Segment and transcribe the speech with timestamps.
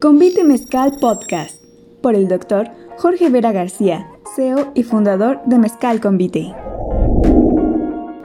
[0.00, 1.60] Convite Mezcal Podcast
[2.00, 6.54] por el doctor Jorge Vera García, CEO y fundador de Mezcal Convite.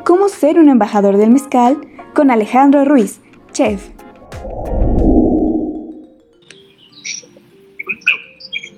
[0.06, 1.82] ¿Cómo ser un embajador del mezcal?
[2.14, 3.22] Con Alejandro Ruiz,
[3.54, 3.90] chef.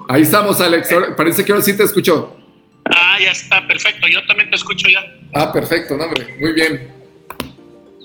[0.07, 0.88] Ahí estamos, Alex.
[1.18, 2.34] Parece que ahora sí te escucho.
[2.86, 4.07] Ah, ya está, perfecto.
[4.07, 5.02] Yo también te escucho ya.
[5.34, 6.38] Ah, perfecto, no, hombre.
[6.39, 6.95] Muy bien.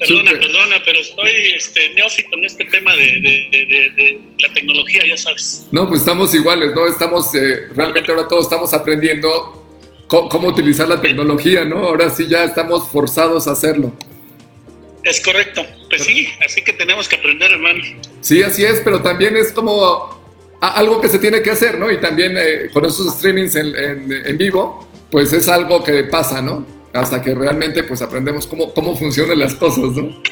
[0.01, 5.67] Perdona, perdona, pero estoy este, neófito en este tema de, la tecnología, ya sabes.
[5.71, 6.87] No, pues estamos iguales, ¿no?
[6.87, 9.63] Estamos, eh, realmente ahora todos estamos aprendiendo
[10.09, 11.81] cómo, utilizar la tecnología, ¿no?
[11.81, 13.93] Ahora sí ya estamos forzados a hacerlo.
[15.05, 17.83] Es correcto, pues sí, así que tenemos que aprender, hermano.
[18.23, 20.19] Sí, así es, pero también es como
[20.63, 21.93] algo que se tiene que hacer, ¿no?
[21.93, 26.80] Y también eh, con esos streamings en, en vivo, pues es algo que pasa, ¿no?
[26.93, 30.23] Hasta que realmente pues aprendemos cómo, cómo funcionan las cosas, ¿no?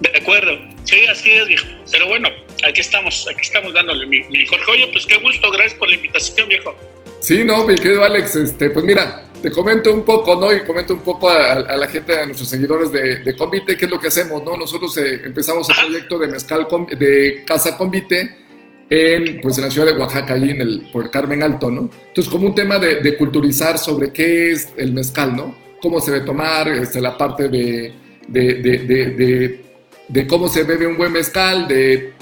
[0.00, 0.52] De acuerdo,
[0.84, 1.66] sí, así es, viejo.
[1.90, 2.28] Pero bueno,
[2.66, 4.70] aquí estamos, aquí estamos dándole mi, mi Jorge.
[4.70, 6.74] Oye, pues qué gusto, gracias por la invitación, viejo.
[7.20, 10.52] Sí, no, mi querido Alex, este, pues mira, te comento un poco, ¿no?
[10.52, 13.90] Y comento un poco a, la gente, a nuestros seguidores de, de Convite, qué es
[13.90, 14.56] lo que hacemos, ¿no?
[14.56, 18.47] Nosotros eh, empezamos el proyecto de mezcal, de Casa Convite,
[18.90, 21.90] en, pues, en la ciudad de Oaxaca, allí en el, por Carmen Alto, ¿no?
[22.08, 25.54] Entonces, como un tema de, culturizar sobre qué es el mezcal, ¿no?
[25.82, 27.92] Cómo se debe tomar, este, la parte de,
[28.26, 29.60] de,
[30.08, 32.14] de, cómo se bebe un buen mezcal, de,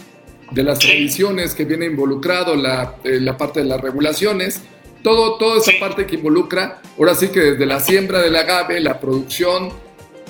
[0.55, 4.63] las tradiciones que viene involucrado, la, eh, la parte de las regulaciones,
[5.03, 8.99] todo, toda esa parte que involucra, ahora sí que desde la siembra del agave, la
[8.99, 9.71] producción,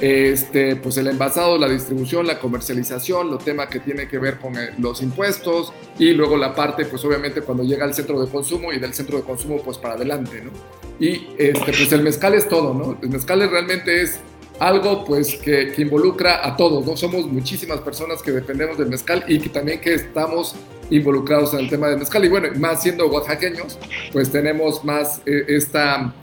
[0.01, 4.57] este, pues el envasado, la distribución, la comercialización, lo tema que tiene que ver con
[4.57, 8.73] eh, los impuestos y luego la parte, pues obviamente cuando llega al centro de consumo
[8.73, 10.51] y del centro de consumo pues para adelante, ¿no?
[10.99, 12.99] Y este, pues el mezcal es todo, ¿no?
[13.03, 14.19] El mezcal realmente es
[14.59, 16.97] algo pues que, que, involucra a todos, ¿no?
[16.97, 20.55] Somos muchísimas personas que dependemos del mezcal y que también que estamos
[20.91, 23.79] involucrados en el tema del mezcal y bueno, más siendo oaxaqueños,
[24.13, 26.15] pues tenemos más eh, esta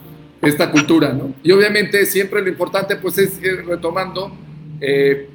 [0.46, 1.34] esta cultura, ¿no?
[1.42, 4.36] Y obviamente siempre lo importante pues es ir retomando
[4.80, 5.28] eh,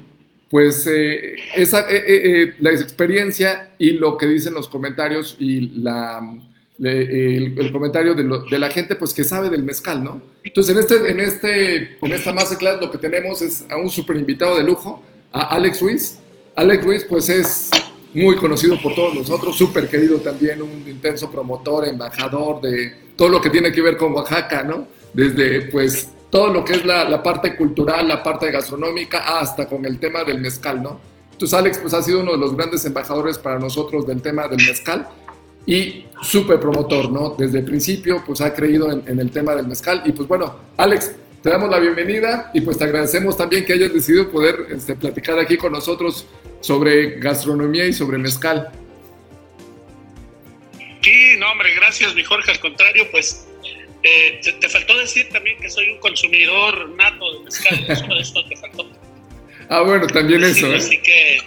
[0.50, 6.20] pues eh, esa, eh, la experiencia y lo que dicen los comentarios y la,
[6.88, 10.22] el, comentario de, la gente pues que sabe del mezcal, ¿no?
[10.42, 14.16] Entonces en, este, en, este, en esta masterclass lo que tenemos es a un super
[14.16, 16.18] invitado de lujo, a Alex Ruiz.
[16.56, 17.70] Alex Ruiz pues es
[18.14, 23.40] muy conocido por todos nosotros, súper querido también, un intenso promotor, embajador de todo lo
[23.40, 24.88] que tiene que ver con Oaxaca, ¿no?
[25.12, 29.98] Desde pues todo lo que es la, parte cultural, la parte gastronómica, hasta con el
[29.98, 31.00] tema del mezcal, ¿no?
[31.32, 34.64] Entonces Alex pues ha sido uno de los grandes embajadores para nosotros del tema del
[34.64, 35.08] mezcal
[35.66, 37.34] y súper promotor, ¿no?
[37.36, 41.12] Desde el principio pues ha creído en, el tema del mezcal y pues bueno, Alex,
[41.42, 45.38] te damos la bienvenida y pues te agradecemos también que hayas decidido poder este, platicar
[45.38, 46.26] aquí con nosotros
[46.60, 48.70] sobre gastronomía y sobre mezcal.
[51.02, 52.50] Sí, no, hombre, gracias, mi Jorge.
[52.52, 53.46] Al contrario, pues
[54.02, 57.84] eh, te, faltó decir también que soy un consumidor nato de mezcal.
[57.88, 58.90] Eso, eso te faltó.
[59.68, 60.66] Ah, bueno, también eso.
[60.66, 60.76] ¿eh?
[60.76, 61.38] Así que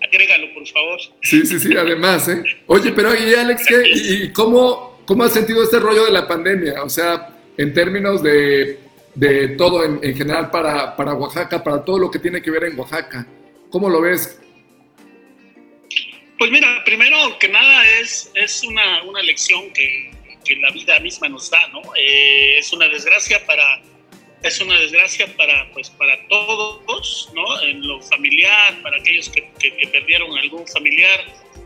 [0.00, 1.00] agrégalo, por favor.
[1.22, 2.28] Sí, sí, sí, además.
[2.28, 2.42] ¿eh?
[2.66, 6.82] Oye, pero ¿y Alex, ¿qué, y, cómo, cómo has sentido este rollo de la pandemia?
[6.84, 8.78] O sea, en términos de,
[9.14, 12.64] de todo en, en, general para, para Oaxaca, para todo lo que tiene que ver
[12.64, 13.26] en Oaxaca.
[13.70, 14.40] ¿Cómo lo ves?
[16.38, 20.12] Pues mira, primero que nada es, es una, una lección que,
[20.46, 21.82] que la vida misma nos da, ¿no?
[21.96, 23.82] Eh, es una desgracia para
[24.42, 27.62] es una desgracia para pues para todos, ¿no?
[27.62, 31.20] En lo familiar, para aquellos que, que, perdieron algún familiar,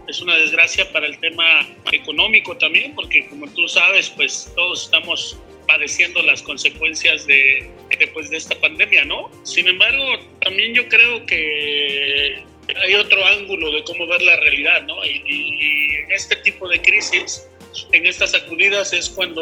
[0.08, 5.38] es una desgracia para el tema económico también, porque como tú sabes, pues todos estamos
[5.66, 9.30] padeciendo las consecuencias de, de esta pandemia, ¿no?
[9.44, 12.42] Sin embargo, también yo creo que
[12.76, 15.04] hay otro ángulo de cómo ver la realidad, ¿no?
[15.04, 17.46] Y, y en este tipo de crisis,
[17.92, 19.40] en estas sacudidas es cuando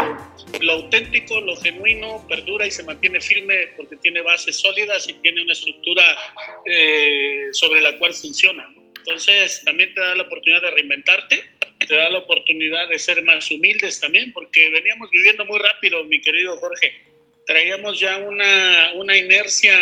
[0.60, 5.42] lo auténtico, lo genuino perdura y se mantiene firme porque tiene bases sólidas y tiene
[5.42, 6.04] una estructura
[6.66, 8.68] eh, sobre la cual funciona.
[8.98, 11.44] Entonces también te da la oportunidad de reinventarte,
[11.86, 16.20] te da la oportunidad de ser más humildes también, porque veníamos viviendo muy rápido, mi
[16.20, 16.92] querido Jorge.
[17.46, 19.78] Traíamos ya una, una inercia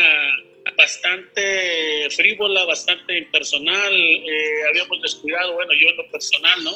[0.77, 6.73] bastante frívola, bastante impersonal, eh, habíamos descuidado, bueno, yo en lo personal, ¿no?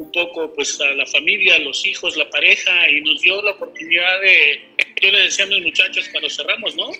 [0.00, 3.50] un poco pues a la familia, a los hijos, la pareja y nos dio la
[3.50, 4.60] oportunidad de,
[5.02, 6.90] yo le decía a mis muchachos cuando cerramos, ¿no?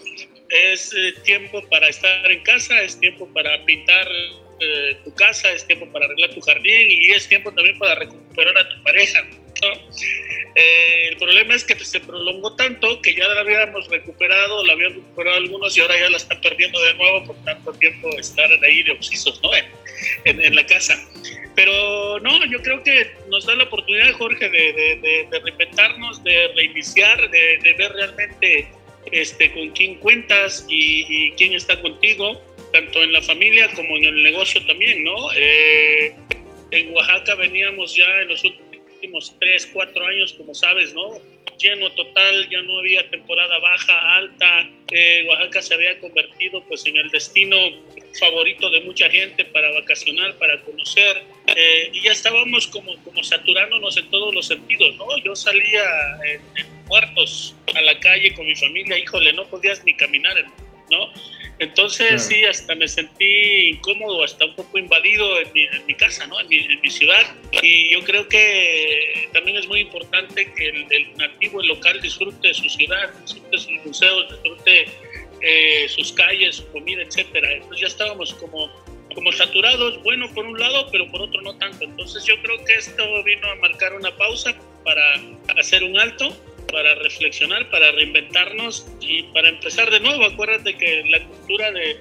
[0.51, 4.07] Es eh, tiempo para estar en casa, es tiempo para pintar
[4.61, 8.59] eh, tu casa, es tiempo para arreglar tu jardín y es tiempo también para recuperar
[8.59, 9.27] a tu pareja.
[10.55, 14.95] Eh, el problema es que se prolongó tanto que ya la habíamos recuperado, la habían
[14.95, 18.83] recuperado algunos y ahora ya la están perdiendo de nuevo por tanto tiempo estar ahí
[18.83, 19.51] de oxisos ¿no?
[20.25, 20.99] en, en la casa.
[21.55, 26.49] Pero no, yo creo que nos da la oportunidad, Jorge, de, de, de, reinventarnos, de
[26.55, 28.69] reiniciar, de, ver realmente
[29.13, 32.41] este, con quién cuentas y, quién está contigo,
[32.73, 35.33] tanto en la familia como en el negocio también, ¿no?
[35.37, 36.15] Eh,
[36.71, 38.70] en Oaxaca veníamos ya en los últimos
[39.39, 41.19] tres, cuatro años, como sabes, ¿no?
[41.59, 44.69] Lleno total, ya no había temporada baja, alta.
[44.91, 47.57] Eh, Oaxaca se había convertido pues en el destino
[48.19, 51.23] favorito de mucha gente para vacacionar, para conocer.
[51.55, 55.19] Eh, y ya estábamos como, como saturándonos en todos los sentidos, ¿no?
[55.19, 55.85] Yo salía
[56.27, 60.37] en, en muertos a la calle con mi familia, híjole, no podías ni caminar,
[60.91, 61.13] ¿no?
[61.59, 66.27] Entonces sí, hasta me sentí incómodo, hasta un poco invadido en mi, en mi casa,
[66.27, 66.41] ¿no?
[66.41, 67.37] En mi, en mi, ciudad.
[67.63, 72.49] Y yo creo que también es muy importante que el, el nativo, el local, disfrute
[72.49, 74.87] de su ciudad, disfrute sus museos, disfrute
[75.43, 77.53] eh, sus calles, su comida, etcétera.
[77.53, 78.71] Entonces ya estábamos como,
[79.15, 81.85] como saturados, bueno por un lado, pero por otro no tanto.
[81.85, 84.55] Entonces yo creo que esto vino a marcar una pausa
[84.85, 85.03] para
[85.59, 86.35] hacer un alto
[86.71, 90.25] para reflexionar, para reinventarnos y para empezar de nuevo.
[90.25, 91.99] Acuérdate que la cultura de,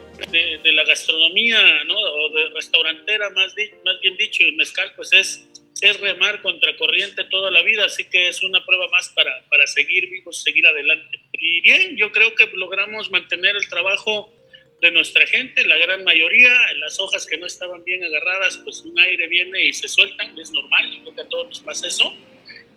[0.64, 1.98] de, la gastronomía, ¿no?
[1.98, 5.48] o de restaurantera, más, más bien dicho, y mezcal, pues es,
[5.82, 9.66] es remar contra corriente toda la vida, así que es una prueba más para, para
[9.68, 11.20] seguir vivos, seguir adelante.
[11.34, 14.34] Y bien, yo creo que logramos mantener el trabajo
[14.82, 18.98] de nuestra gente, la gran mayoría, las hojas que no estaban bien agarradas, pues un
[18.98, 22.16] aire viene y se sueltan, es normal, yo creo que a todos nos pasa eso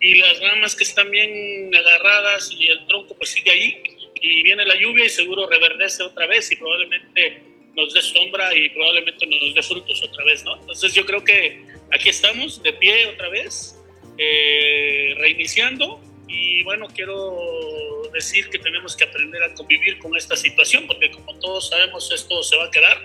[0.03, 3.81] y las ramas que están bien agarradas y el tronco pues sigue ahí
[4.15, 7.41] y viene la lluvia y seguro reverdece otra vez y probablemente
[7.73, 10.59] nos dé sombra y probablemente nos dé frutos otra vez, ¿no?
[10.59, 13.79] Entonces yo creo que aquí estamos de pie otra vez,
[14.17, 20.85] eh, reiniciando y bueno, quiero decir que tenemos que aprender a convivir con esta situación
[20.85, 23.01] porque como todos sabemos esto se va a quedar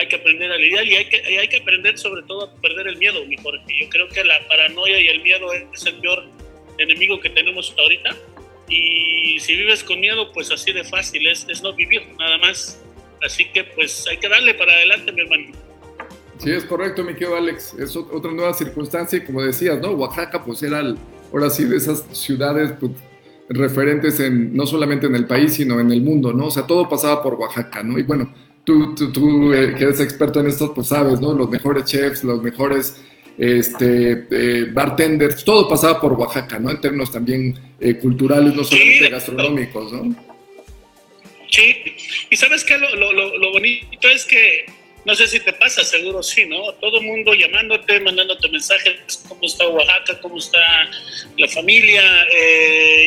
[0.00, 2.88] hay que aprender a lidiar y hay que, hay que aprender sobre todo a perder
[2.88, 3.62] el miedo, mi Jorge.
[3.80, 6.24] Yo creo que la paranoia y el miedo es el peor
[6.78, 8.16] enemigo que tenemos ahorita.
[8.68, 12.82] Y si vives con miedo, pues así de fácil es, es no vivir, nada más.
[13.22, 15.52] Así que pues hay que darle para adelante, mi hermano.
[16.38, 17.74] Sí, es correcto, mi querido Alex.
[17.74, 19.90] Es otra nueva circunstancia y como decías, ¿no?
[19.90, 20.82] Oaxaca pues era,
[21.32, 22.92] ahora sí, de esas ciudades pues,
[23.50, 26.46] referentes en, no solamente en el país, sino en el mundo, ¿no?
[26.46, 27.98] O sea, todo pasaba por Oaxaca, ¿no?
[27.98, 28.32] Y bueno,
[28.64, 31.34] tú, tú, tú eh, que eres experto en esto, pues sabes, ¿no?
[31.34, 33.00] Los mejores chefs, los mejores
[33.38, 36.70] este, eh, bartenders, todo pasaba por Oaxaca, ¿no?
[36.70, 40.30] En términos también eh, culturales, no solamente gastronómicos, ¿no?
[41.50, 41.74] Sí,
[42.30, 44.66] y sabes qué, lo, lo, lo, bonito es que,
[45.04, 46.72] no sé si te pasa, seguro sí, ¿no?
[46.74, 50.60] Todo el mundo llamándote, mandándote mensajes, cómo está Oaxaca, cómo está
[51.36, 52.02] la familia,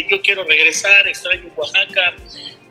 [0.10, 2.16] yo quiero regresar, extraño Oaxaca.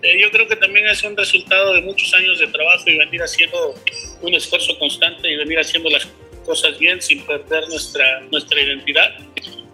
[0.03, 3.23] Eh, yo creo que también es un resultado de muchos años de trabajo y venir
[3.23, 3.75] haciendo
[4.21, 6.09] un esfuerzo constante y venir haciendo las
[6.45, 9.15] cosas bien sin perder nuestra, nuestra identidad.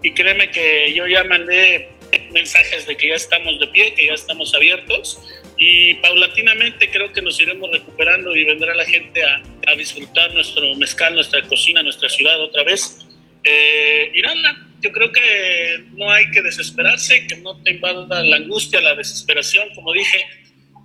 [0.02, 1.88] Y créeme que yo ya mandé
[2.30, 5.18] mensajes de que ya estamos de pie, que ya estamos abiertos
[5.56, 10.74] y paulatinamente creo que nos iremos recuperando y vendrá la gente a, a disfrutar nuestro
[10.76, 13.07] mezcal, nuestra cocina, nuestra ciudad otra vez.
[13.44, 18.80] Eh, nada, yo creo que no hay que desesperarse, que no te invada la angustia,
[18.80, 20.18] la desesperación, como dije,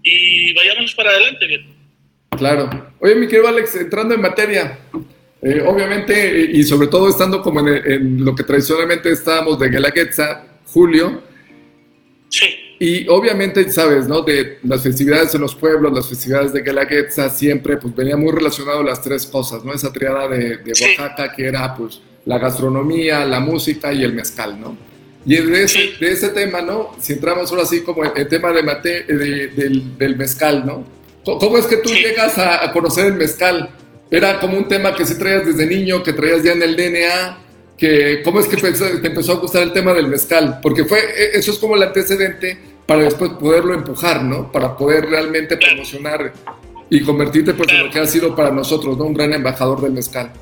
[0.04, 1.48] y vayamos para adelante.
[1.48, 1.66] Bien.
[2.38, 2.94] Claro.
[3.00, 4.80] Oye, mi querido Alex, entrando en materia,
[5.42, 11.22] eh, obviamente, y sobre todo estando como en, lo que tradicionalmente estábamos de Guelaguetza, Julio.
[12.30, 12.48] Sí.
[12.80, 14.24] Y obviamente, sabes, ¿no?
[14.24, 18.82] De las festividades en los pueblos, las festividades de Guelaguetza, siempre pues venía muy relacionado
[18.84, 19.74] las tres cosas, ¿no?
[19.74, 24.60] Esa triada de, de Oaxaca que era pues la gastronomía, la música y el mezcal,
[24.60, 24.78] ¿no?
[25.26, 26.92] Y de ese, de ese tema, ¿no?
[27.00, 30.86] Si entramos ahora así como el, tema de mate, del, del, mezcal, ¿no?
[31.24, 33.70] ¿Cómo es que tú llegas a, conocer el mezcal?
[34.12, 37.38] ¿Era como un tema que sí traías desde niño, que traías ya en el DNA?
[37.78, 40.60] Que, ¿Cómo es que te empezó a gustar el tema del mezcal?
[40.62, 44.52] Porque fue, e, eso es como el antecedente para después poderlo empujar, ¿no?
[44.52, 46.34] Para poder realmente promocionar
[46.90, 49.06] y convertirte pues, en lo que ha sido para nosotros, ¿no?
[49.06, 50.34] Un gran embajador del mezcal.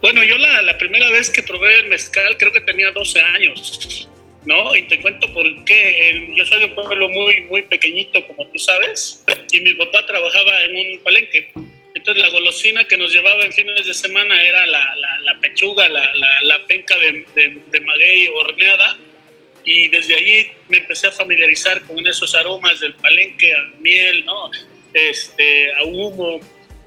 [0.00, 4.08] Bueno, yo la, la, primera vez que probé el mezcal creo que tenía 12 años,
[4.46, 4.74] ¿no?
[4.74, 6.32] Y te cuento por qué.
[6.34, 10.64] Yo soy de un pueblo muy, muy pequeñito, como tú sabes, y mi papá trabajaba
[10.64, 11.52] en un palenque.
[11.94, 15.86] Entonces la golosina que nos llevaba en fines de semana era la, la, la pechuga,
[15.88, 16.10] la,
[16.42, 18.96] la penca de, de, de, maguey horneada.
[19.64, 24.50] Y desde allí me empecé a familiarizar con esos aromas del palenque, a miel, ¿no?
[24.94, 26.40] Este, a humo.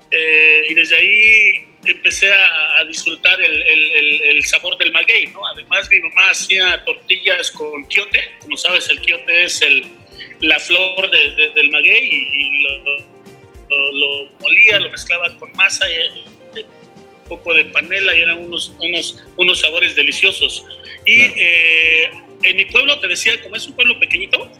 [0.09, 5.45] Eh, y desde ahí empecé a, disfrutar el, el, el, sabor del maguey, ¿no?
[5.47, 9.85] Además, mi mamá hacía tortillas con quiote, como sabes, el quiote es el,
[10.41, 16.33] la flor de, del maguey y, lo, lo, molía, lo mezclaba con masa y,
[17.27, 20.65] poco de panela y eran unos, unos, unos sabores deliciosos.
[21.05, 22.11] Y eh,
[22.43, 24.51] en mi pueblo, te decía, como es un pueblo pequeñito,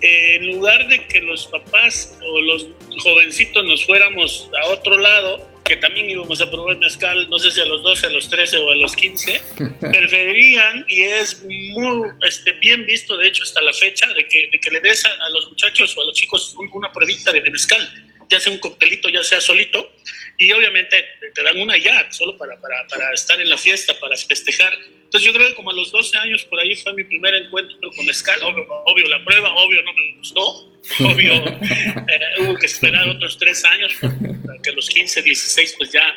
[0.00, 2.66] eh, en lugar de que los papás o los
[3.02, 7.58] jovencitos nos fuéramos a otro lado, que también íbamos a probar mezcal, no sé si
[7.58, 9.40] a los 12, a los 13 o a los 15,
[9.80, 14.60] preferirían, y es muy este, bien visto, de hecho, hasta la fecha, de que, de
[14.60, 18.40] que le des a, los muchachos o a los chicos una pruebita de mezcal, ya
[18.40, 19.92] sea un coctelito, ya sea solito,
[20.38, 20.96] y obviamente
[21.34, 24.76] te dan una ya, solo para, para, para estar en la fiesta, para festejar
[25.12, 27.76] entonces yo creo que como a los 12 años por ahí fue mi primer encuentro
[27.94, 30.40] con mezcal, obvio, la prueba, obvio no me gustó,
[31.00, 35.92] obvio eh, hubo que esperar otros tres años para que a los 15, 16 pues
[35.92, 36.08] ya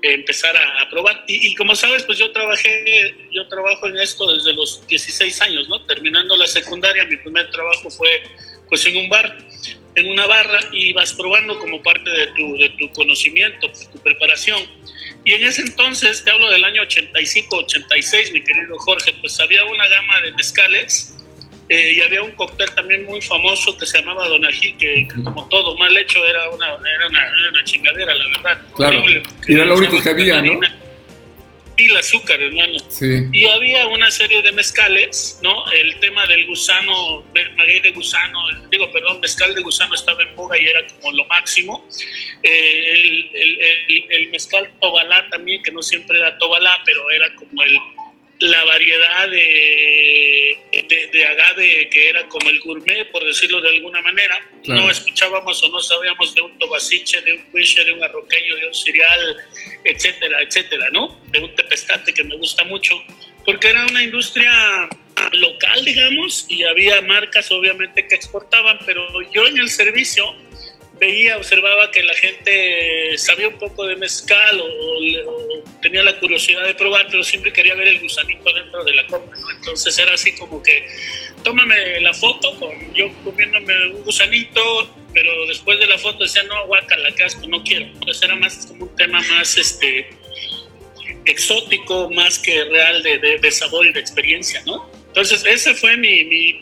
[0.00, 1.26] eh, empezara a probar.
[1.28, 5.84] Y, como sabes, pues yo trabajé, yo trabajo en esto desde los 16 años, ¿no?
[5.84, 8.22] Terminando la secundaria, mi primer trabajo fue
[8.66, 9.36] pues en un bar,
[9.98, 14.60] en una barra y vas probando como parte de tu, de tu conocimiento, tu preparación.
[15.24, 19.64] Y en ese entonces, te hablo del año 85, 86, mi querido Jorge, pues había
[19.64, 21.14] una gama de mezcales
[21.68, 25.76] eh, y había un cóctel también muy famoso que se llamaba Donají, que, como todo
[25.76, 28.62] mal hecho era una, era una, chingadera, la verdad.
[28.74, 29.02] Claro,
[29.46, 30.60] y era lo único que había, ¿no?
[31.86, 32.76] El azúcar, hermano.
[33.32, 35.70] Y había una serie de mezcales, ¿no?
[35.70, 37.24] El tema del gusano,
[37.56, 38.38] maguey de gusano,
[38.70, 41.86] digo, perdón, mezcal de gusano estaba en boga y era como lo máximo.
[42.42, 47.62] Eh, el, el, el, mezcal tobalá también, que no siempre era tobalá, pero era como
[47.62, 47.78] el
[48.40, 50.56] la variedad de,
[51.12, 54.38] de, agave que era como el gourmet, por decirlo de alguna manera.
[54.64, 58.66] No escuchábamos o no sabíamos de un tobasiche, de un quisher, de un arroqueño, de
[58.66, 59.36] un cereal,
[59.84, 61.20] etcétera, etcétera, ¿no?
[61.26, 62.94] De un tepestate que me gusta mucho,
[63.44, 64.88] porque era una industria
[65.32, 70.34] local, digamos, y había marcas obviamente que exportaban, pero yo en el servicio
[70.98, 76.74] veía, observaba que la gente sabía un poco de mezcal o, tenía la curiosidad de
[76.74, 79.50] probar, pero siempre quería ver el gusanito dentro de la copa, ¿no?
[79.50, 80.86] Entonces era así como que,
[81.42, 86.66] tómame la foto con yo comiéndome un gusanito, pero después de la foto decía, no,
[86.66, 87.86] la qué asco, no quiero.
[87.86, 90.10] Entonces era más como un tema más, este,
[91.24, 94.90] exótico, más que real de, de sabor y de experiencia, ¿no?
[95.08, 96.60] Entonces, esa fue mi, mi,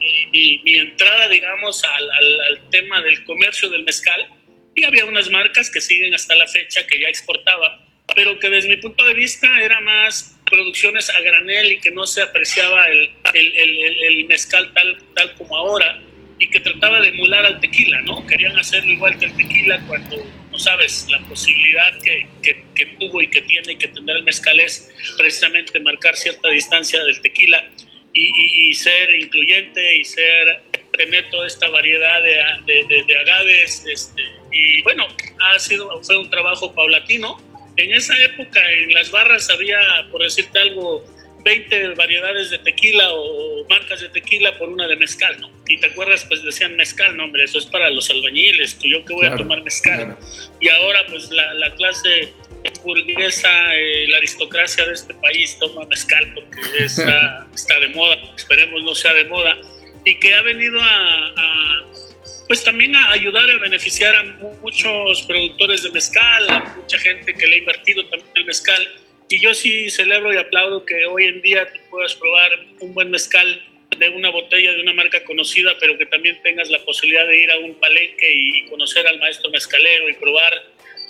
[0.64, 4.28] mi, entrada, digamos, al, al, tema del comercio del mezcal.
[4.74, 8.68] Y había unas marcas que siguen hasta la fecha que ya exportaba, pero que desde
[8.68, 13.10] mi punto de vista era más producciones a granel y que no se apreciaba el,
[13.34, 16.00] el, el, el mezcal tal, tal como ahora
[16.38, 18.26] y que trataba de emular al tequila, ¿no?
[18.26, 20.16] Querían hacerlo igual que el tequila cuando,
[20.50, 24.24] no sabes, la posibilidad que, que, que tuvo y que tiene y que tendrá el
[24.24, 27.64] mezcal es precisamente marcar cierta distancia del tequila
[28.12, 30.62] y, ser incluyente y ser
[30.96, 33.84] tener toda esta variedad de, de, de, agaves.
[33.86, 35.06] Este, y bueno,
[35.40, 37.38] ha sido, fue un trabajo paulatino.
[37.76, 39.78] En esa época en las barras había,
[40.10, 41.04] por decirte algo,
[41.44, 45.48] 20 variedades de tequila o marcas de tequila por una de mezcal, ¿no?
[45.68, 49.14] Y te acuerdas, pues decían mezcal, no, hombre, eso es para los albañiles, yo que
[49.14, 50.16] voy a tomar mezcal.
[50.60, 52.32] Y ahora, pues la, la clase
[52.82, 58.82] burguesa, eh, la aristocracia de este país toma mezcal porque está, está de moda, esperemos
[58.82, 59.56] no sea de moda,
[60.04, 61.85] y que ha venido a, pues
[62.66, 64.24] también a ayudar a beneficiar a
[64.60, 68.82] muchos productores de mezcal, a mucha gente que le ha invertido también el mezcal.
[69.28, 73.10] Y yo sí celebro y aplaudo que hoy en día tú puedas probar un buen
[73.10, 73.62] mezcal
[73.96, 77.50] de una botella de una marca conocida, pero que también tengas la posibilidad de ir
[77.52, 80.52] a un palenque y conocer al maestro mezcalero y probar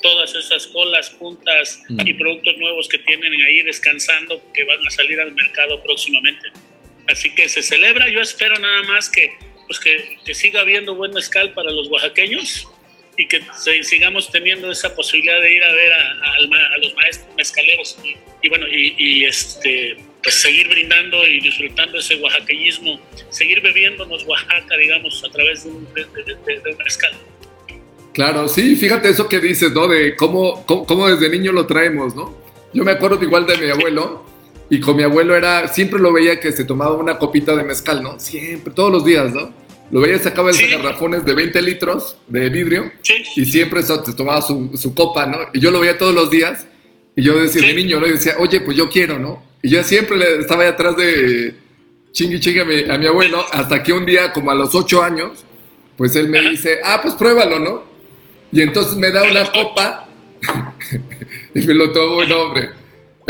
[0.03, 2.19] todas esas colas, puntas y mm.
[2.19, 6.51] productos nuevos que tienen ahí descansando que van a salir al mercado próximamente.
[7.09, 9.33] Así que se celebra, yo espero nada más que,
[9.67, 12.69] pues que, que siga habiendo buen mezcal para los oaxaqueños
[13.17, 13.43] y que
[13.83, 17.99] sigamos teniendo esa posibilidad de ir a ver a, a, los maestros mezcaleros
[18.43, 25.25] y, bueno, y, este, pues seguir brindando y disfrutando ese oaxaqueñismo, seguir bebiéndonos Oaxaca, digamos,
[25.25, 27.13] a través de un, de, de un mezcal.
[28.17, 29.87] Claro, sí, fíjate eso que dices, ¿no?
[29.89, 32.35] De cómo, cómo, desde niño lo traemos, ¿no?
[32.73, 34.25] Yo me acuerdo igual de mi abuelo,
[34.69, 38.03] y con mi abuelo era, siempre lo veía que se tomaba una copita de mezcal,
[38.03, 38.19] ¿no?
[38.19, 39.53] Siempre, todos los días, ¿no?
[39.91, 42.91] Lo veía, sacaba esos garrafones de 20 litros de vidrio,
[43.37, 45.39] y siempre se tomaba su, su, copa, ¿no?
[45.53, 46.67] Y yo lo veía todos los días,
[47.15, 48.07] y yo decía, de niño, ¿no?
[48.07, 49.45] Y decía, oye, pues yo quiero, ¿no?
[49.63, 51.55] Y yo siempre le, estaba ahí atrás de
[52.13, 55.03] chingui chingue a mi, a mi abuelo, hasta que un día, como a los 8
[55.03, 55.45] años,
[55.97, 57.85] pues él me dice, ah, pues pruébalo, ¿no?
[58.51, 60.09] Y entonces me da una copa
[61.55, 62.71] y me lo tomo, no, hombre,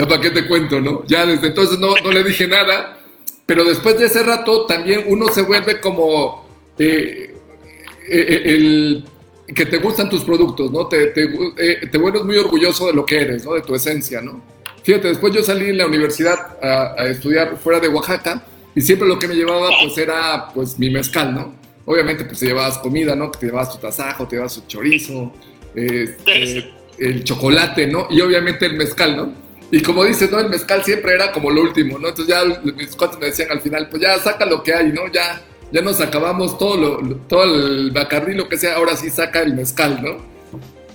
[0.04, 1.04] ¿para qué te cuento, no?
[1.06, 2.98] Ya desde entonces no, no le dije nada,
[3.46, 6.46] pero después de ese rato también uno se vuelve como
[6.78, 7.34] eh,
[8.08, 9.04] eh, el,
[9.54, 10.86] que te gustan tus productos, ¿no?
[10.86, 11.24] Te, te,
[11.56, 13.54] eh, te, vuelves muy orgulloso de lo que eres, ¿no?
[13.54, 14.42] De tu esencia, ¿no?
[14.82, 19.08] Fíjate, después yo salí en la universidad a, a, estudiar fuera de Oaxaca y siempre
[19.08, 21.54] lo que me llevaba pues era pues mi mezcal, ¿no?
[21.86, 23.30] Obviamente pues te llevabas comida, ¿no?
[23.30, 25.32] Te llevabas tu tasajo, te llevabas tu chorizo,
[25.74, 28.08] este, el chocolate, ¿no?
[28.10, 29.45] Y obviamente el mezcal, ¿no?
[29.70, 30.38] Y como dices, ¿no?
[30.38, 32.08] El mezcal siempre era como lo último, ¿no?
[32.08, 35.10] Entonces ya mis cuates me decían al final, pues ya saca lo que hay, ¿no?
[35.12, 35.42] Ya,
[35.72, 39.54] ya nos acabamos todo, lo, todo el bacardí, lo que sea, ahora sí saca el
[39.54, 40.36] mezcal, ¿no?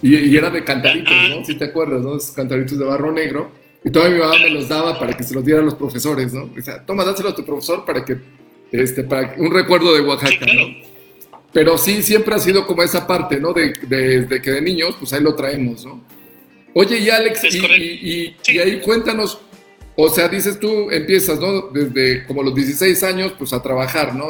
[0.01, 1.45] Y, era de cantaritos, ¿no?
[1.45, 2.17] Si te acuerdas, ¿no?
[2.17, 3.51] Esos cantaritos de barro negro.
[3.83, 6.49] Y todavía mi mamá me los daba para que se los dieran los profesores, ¿no?
[6.57, 8.17] O sea, toma, dáselo a tu profesor para que,
[8.71, 11.39] este, para un recuerdo de Oaxaca, ¿no?
[11.53, 13.53] Pero sí, siempre ha sido como esa parte, ¿no?
[13.53, 16.01] De, de, que de niños, pues ahí lo traemos, ¿no?
[16.73, 19.39] Oye, y Alex, y, y, ahí cuéntanos,
[19.95, 21.63] o sea, dices tú, empiezas, ¿no?
[21.67, 24.27] Desde como los 16 años, pues a trabajar, ¿no?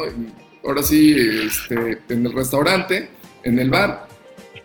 [0.64, 1.14] Ahora sí,
[1.46, 3.10] este, en el restaurante,
[3.44, 4.08] en el bar,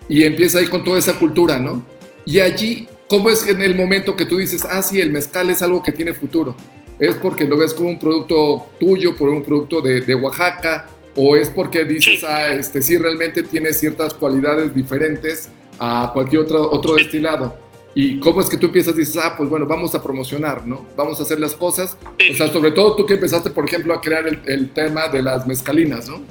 [0.10, 1.86] y empieza ahí con toda esa cultura, ¿no?
[2.26, 5.62] Y allí, ¿cómo es en el momento que tú dices, ah, sí, el mezcal es
[5.62, 6.56] algo que tiene futuro?
[7.00, 10.90] ¿Es porque lo ves como un producto tuyo, por un producto de, de Oaxaca?
[11.16, 16.72] ¿O es porque dices, ah, este sí realmente tiene ciertas cualidades diferentes a cualquier otro,
[16.72, 17.67] otro destilado?
[18.00, 20.88] ¿Y cómo es que tú empiezas y dices, ah, pues bueno, vamos a promocionar, ¿no?
[20.96, 21.98] Vamos a hacer las cosas.
[22.30, 25.48] O sea, sobre todo tú que empezaste, por ejemplo, a crear el, tema de las
[25.48, 26.24] mezcalinas, ¿no?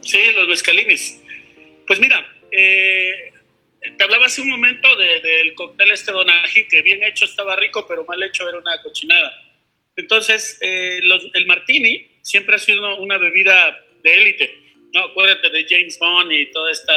[0.00, 1.22] Sí, los mezcalines.
[1.86, 3.32] Pues mira, eh,
[3.96, 8.04] te hablaba hace un momento del cóctel este donají, que bien hecho estaba rico, pero
[8.04, 9.32] mal hecho era una cochinada.
[9.94, 10.98] Entonces, eh,
[11.34, 14.52] el martini siempre ha sido una bebida de élite.
[14.92, 16.92] No, acuérdate de James Bond y toda esta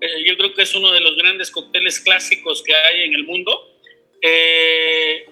[0.00, 3.24] eh, yo creo que es uno de los grandes cócteles clásicos que hay en el
[3.24, 3.68] mundo,
[4.22, 5.26] eh,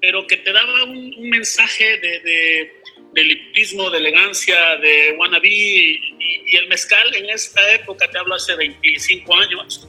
[0.00, 2.72] pero que te daba un, mensaje de, de,
[3.12, 6.00] de, lipismo, de elegancia, de wannabe, y,
[6.46, 9.88] y, el mezcal en esta época, te hablo hace 25 años,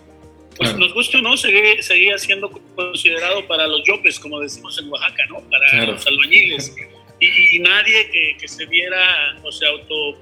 [0.59, 4.89] pues nos gusta o no, seguía, seguía, siendo considerado para los yopes, como decimos en
[4.89, 5.41] Oaxaca, ¿no?
[5.49, 6.75] Para los albañiles.
[7.21, 10.17] Y, y, nadie que, que, se viera, o sea, auto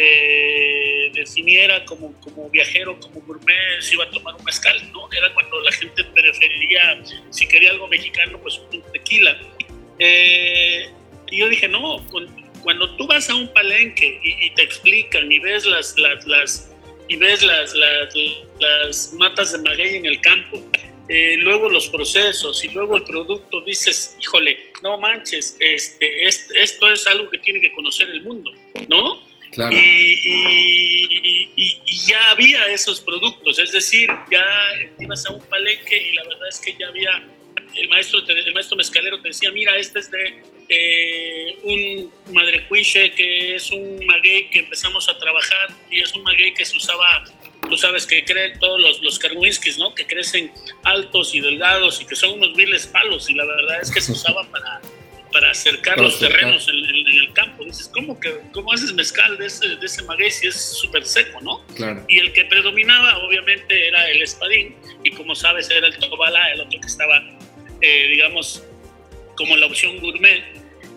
[0.00, 5.10] eh, definiera como, como viajero, como gourmet, si iba a tomar un mezcal, ¿no?
[5.10, 9.36] Era cuando la gente preferiría, si quería algo mexicano, pues un tequila.
[9.98, 10.88] Eh,
[11.32, 12.06] y yo dije, no,
[12.62, 16.72] cuando tú vas a un palenque y, te explican y ves las, las, las
[17.08, 18.14] y ves las, las,
[18.60, 20.62] las, matas de maguey en el campo,
[21.08, 27.04] eh, luego los procesos y luego el producto, dices, híjole, no manches, este, esto es
[27.08, 28.52] algo que tiene que conocer el mundo,
[28.88, 29.26] ¿no?
[29.70, 31.08] Y,
[32.06, 34.44] ya había esos productos, es decir, ya
[34.98, 37.10] ibas a un palenque y la verdad es que ya había,
[37.74, 43.56] el maestro, el maestro mezcalero te decía, mira, este es de eh, un madrecuiche, que
[43.56, 47.24] es un maguey que empezamos a trabajar y es un maguey que se usaba,
[47.68, 49.94] tú sabes que creen todos los, los ¿no?
[49.94, 50.50] Que crecen
[50.84, 54.12] altos y delgados y que son unos miles palos y la verdad es que se
[54.12, 54.80] usaba para
[55.32, 57.64] para acercar los terrenos en, el campo.
[57.64, 61.40] Dices, ¿cómo, que, cómo haces mezcal de ese, de ese maguey si es súper seco,
[61.40, 61.64] no?
[62.08, 66.60] Y el que predominaba, obviamente, era el espadín, y como sabes, era el tobala, el
[66.62, 67.22] otro que estaba,
[67.80, 68.64] eh, digamos,
[69.36, 70.44] como la opción gourmet.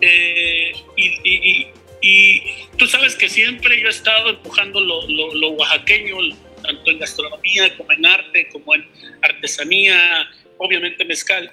[0.00, 1.68] Eh, y,
[2.02, 2.42] y,
[2.76, 6.16] tú sabes que siempre yo he estado empujando lo, lo, lo oaxaqueño,
[6.62, 8.88] tanto en gastronomía como en arte, como en
[9.22, 11.52] artesanía, obviamente mezcal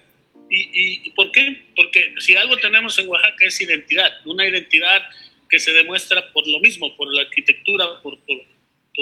[0.49, 1.65] ¿Y, y, por qué?
[1.75, 5.03] Porque si algo tenemos en Oaxaca es identidad, una identidad
[5.49, 8.17] que se demuestra por lo mismo, por la arquitectura, por,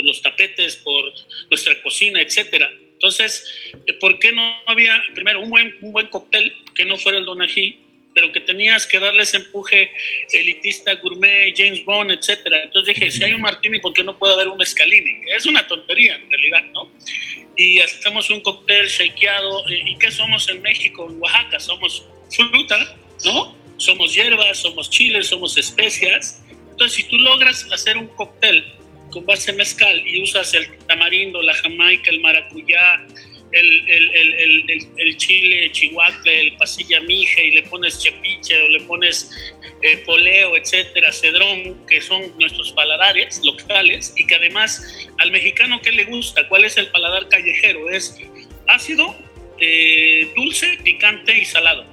[0.03, 1.13] los tapetes, por
[1.49, 2.71] nuestra cocina, etcétera.
[2.93, 7.25] Entonces, ¿por qué no había, primero, un buen, un buen cóctel que no fuera el
[7.25, 7.79] donají,
[8.17, 9.91] pero que tenías que darle ese empuje
[10.31, 12.63] elitista, gourmet, James Bond, etcétera?
[12.63, 15.21] Entonces dije, si hay un martini, ¿por qué no puede haber un mezcalini?
[15.35, 16.91] Es una tontería, en realidad, ¿no?
[17.57, 19.63] y hacemos un cóctel shakeado.
[19.69, 21.59] ¿Y qué somos en México, en Oaxaca?
[21.59, 23.55] Somos fruta, ¿no?
[23.77, 26.43] Somos hierbas, somos chiles, somos especias.
[26.71, 28.63] Entonces, si tú logras hacer un cóctel
[29.11, 33.05] con base mezcal y usas el tamarindo, la jamaica, el maracuyá,
[33.51, 34.33] el, el,
[34.69, 39.31] el, el, chile chihuacle, el pasilla mije y le pones chepiche o le pones
[39.81, 45.91] eh, poleo, etcétera, cedrón, que son nuestros paladares locales y que además al mexicano ¿qué
[45.91, 46.47] le gusta?
[46.47, 47.89] ¿Cuál es el paladar callejero?
[47.89, 48.19] Es
[48.67, 49.15] ácido,
[49.59, 51.85] eh, dulce, picante y salado.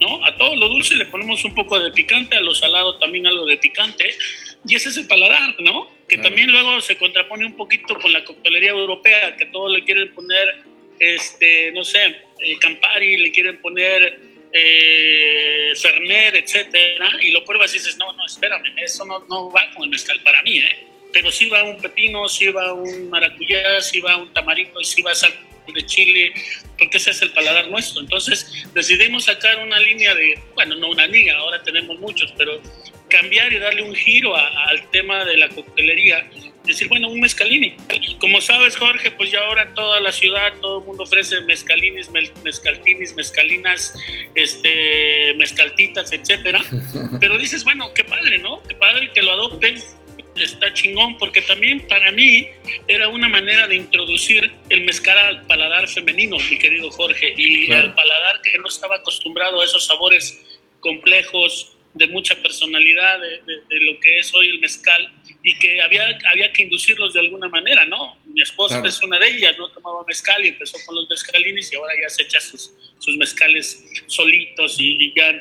[0.00, 0.24] ¿no?
[0.24, 3.46] A todo lo dulce le ponemos un poco de picante, a lo salado también algo
[3.46, 4.14] de picante
[4.66, 5.88] y ese es el paladar, ¿no?
[6.08, 10.12] Que también luego se contrapone un poquito con la coctelería europea, que todo le quieren
[10.14, 10.64] poner
[10.98, 12.04] este, no sé,
[12.38, 14.20] eh, Campari, le quieren poner
[14.52, 19.70] eh, Fernet, etcétera, y lo pruebas y dices, no, no, espérame, eso no, no va
[19.74, 20.86] con el mezcal para mí, ¿eh?
[21.12, 25.00] pero sí va un pepino, sí va un maracuyá, sí va un tamarindo y sí
[25.00, 25.32] va sal
[25.72, 26.34] de chile,
[26.76, 28.02] porque ese es el paladar nuestro.
[28.02, 32.60] Entonces decidimos sacar una línea de, bueno, no una línea, ahora tenemos muchos, pero
[33.14, 36.28] cambiar y darle un giro al tema de la coctelería.
[36.64, 37.76] Decir, bueno, un mezcalini.
[38.18, 42.10] Como sabes, Jorge, pues ya ahora en toda la ciudad todo el mundo ofrece mezcalinis,
[42.42, 43.94] mezcaltinis, mezcalinas,
[44.34, 46.60] este, mezcaltitas, etcétera.
[47.20, 48.62] Pero dices, bueno, qué padre, ¿no?
[48.62, 49.76] Qué padre que lo adopten
[50.36, 52.48] está chingón, porque también para mí
[52.88, 57.94] era una manera de introducir el mezcal al paladar femenino, mi querido Jorge, y al
[57.94, 60.42] paladar que no estaba acostumbrado a esos sabores
[60.80, 66.52] complejos, de mucha personalidad de, lo que es hoy el mezcal y que había, había
[66.52, 68.18] que inducirlos de alguna manera, ¿no?
[68.24, 71.76] Mi esposa es una de ellas, no tomaba mezcal y empezó con los mezcalinis y
[71.76, 75.40] ahora ya se echa sus, sus mezcales solitos y, ya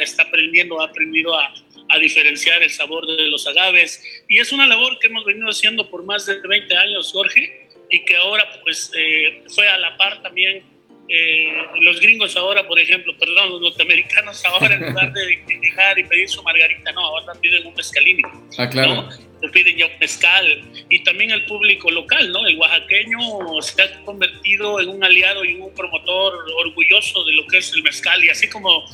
[0.00, 1.54] está aprendiendo, ha aprendido a,
[1.88, 4.02] a diferenciar el sabor de los agaves.
[4.28, 8.04] Y es una labor que hemos venido haciendo por más de 20 años, Jorge, y
[8.04, 10.64] que ahora pues eh, fue a la par también
[11.08, 16.04] eh, los gringos ahora, por ejemplo, perdón, los norteamericanos ahora en lugar de llegar y
[16.04, 18.22] pedir su margarita, no, ahora piden un mezcalini.
[18.58, 19.08] Ah, claro.
[19.40, 20.62] Te piden ya un mezcal.
[20.88, 22.44] Y también el público local, ¿no?
[22.46, 23.18] El oaxaqueño
[23.60, 27.82] se ha convertido en un aliado y un promotor orgulloso de lo que es el
[27.82, 28.24] mezcal.
[28.24, 28.84] Y así como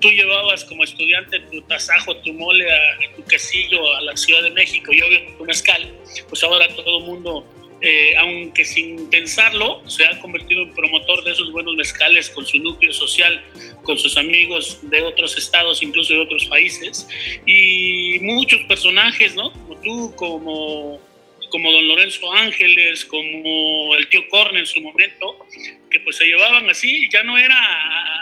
[0.00, 4.50] tú llevabas como estudiante tu tasajo, tu mole, a, tu quesillo a la Ciudad de
[4.50, 5.90] México y obvio tu mezcal,
[6.28, 7.46] pues ahora todo el mundo
[7.84, 12.60] eh, aunque sin pensarlo, se ha convertido en promotor de esos buenos mezcales con su
[12.60, 13.42] núcleo social,
[13.82, 17.08] con sus amigos de otros estados, incluso de otros países,
[17.44, 19.52] y muchos personajes, ¿no?
[19.52, 21.00] Como tú, como,
[21.50, 25.44] como don Lorenzo Ángeles, como el tío Corne en su momento,
[25.90, 27.56] que pues se llevaban así, ya no era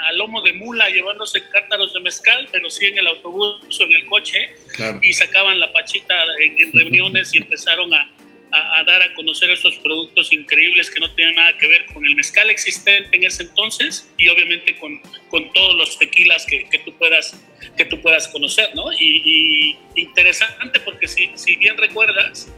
[0.07, 3.92] a, lomo de mula llevándose cártaros de mezcal, pero sí en el autobús o en
[3.92, 4.55] el coche,
[5.03, 8.11] y sacaban la pachita en reuniones y empezaron a
[8.52, 12.14] a, dar a conocer estos productos increíbles que no tienen nada que ver con el
[12.16, 16.92] mezcal existente en ese entonces y obviamente con, con todos los tequilas que, que, tú
[16.94, 17.40] puedas,
[17.76, 18.92] que tú puedas conocer, ¿no?
[18.92, 22.52] Y, interesante porque si, si bien recuerdas,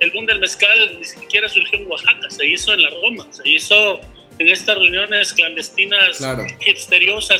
[0.00, 3.48] el boom del mezcal ni siquiera surgió en Oaxaca, se hizo en la Roma, se
[3.48, 4.00] hizo
[4.38, 6.46] en estas reuniones clandestinas claro.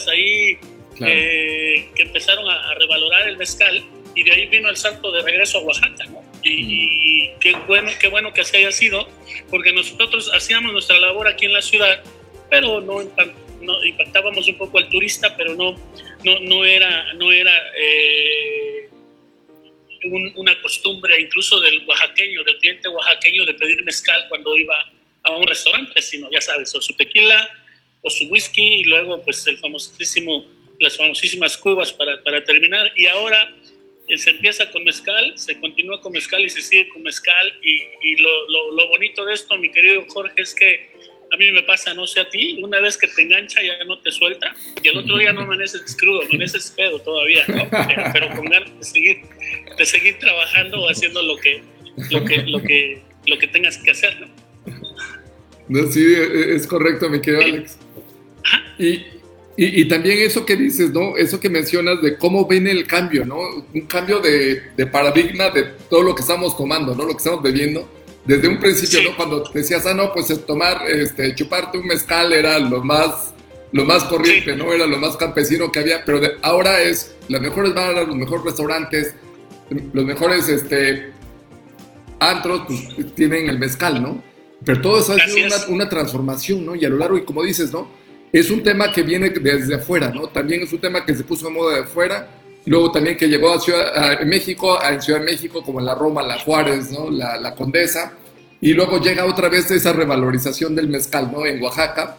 [0.08, 0.58] ahí
[1.00, 5.22] eh, que empezaron a, a, revalorar el mezcal y de ahí vino el salto de
[5.22, 6.27] regreso a Oaxaca, ¿no?
[6.50, 9.08] Y, qué bueno, qué bueno que así haya sido,
[9.50, 12.02] porque nosotros hacíamos nuestra labor aquí en la ciudad,
[12.50, 13.02] pero no,
[13.60, 15.72] no impactábamos un poco al turista, pero no,
[16.24, 18.88] no, no era, no era eh,
[20.36, 24.76] una costumbre incluso del oaxaqueño, del cliente oaxaqueño de pedir mezcal cuando iba
[25.24, 27.48] a un restaurante, sino ya sabes, o su tequila
[28.02, 30.46] o su whisky y luego pues el famosísimo,
[30.78, 32.92] las famosísimas cubas para, para terminar.
[32.94, 33.52] Y ahora
[34.16, 37.52] se empieza con mezcal, se continúa con mezcal y se sigue con mezcal.
[37.62, 40.90] Y, lo, lo, bonito de esto, mi querido Jorge, es que
[41.30, 43.98] a mí me pasa, no sé a ti, una vez que te engancha ya no
[44.00, 47.68] te suelta y el otro día no amaneces crudo, amaneces pedo todavía, ¿no?
[48.14, 49.20] pero, con ganas de seguir,
[49.76, 51.62] de seguir trabajando o haciendo lo que,
[52.10, 54.28] lo que, lo que, lo que tengas que hacer, ¿no?
[55.68, 57.78] No, sí, es correcto, mi querido Alex.
[58.78, 59.04] Y,
[59.60, 61.16] y, también eso que dices, ¿no?
[61.16, 63.40] Eso que mencionas de cómo viene el cambio, ¿no?
[63.74, 67.02] Un cambio de, de, paradigma de todo lo que estamos tomando, ¿no?
[67.02, 67.88] Lo que estamos bebiendo.
[68.24, 69.16] Desde un principio, ¿no?
[69.16, 73.34] Cuando decías, ah, no, pues tomar, este, chuparte un mezcal era lo más,
[73.72, 74.72] lo más corriente, ¿no?
[74.72, 79.16] Era lo más campesino que había, pero ahora es las mejores bares, los mejores restaurantes,
[79.92, 81.10] los mejores, este,
[82.20, 82.62] antros,
[82.94, 84.22] pues tienen el mezcal, ¿no?
[84.64, 86.76] Pero todo eso ha sido una, una transformación, ¿no?
[86.76, 87.98] Y a lo largo, y como dices, ¿no?
[88.32, 90.28] Es un tema que viene desde afuera, ¿no?
[90.28, 92.28] También es un tema que se puso de moda de afuera,
[92.66, 96.38] luego también que llegó a, Ciudad, México, a Ciudad de México, como la Roma, la
[96.38, 97.10] Juárez, ¿no?
[97.10, 98.12] La, Condesa,
[98.60, 101.46] y luego llega otra vez esa revalorización del mezcal, ¿no?
[101.46, 102.16] En Oaxaca.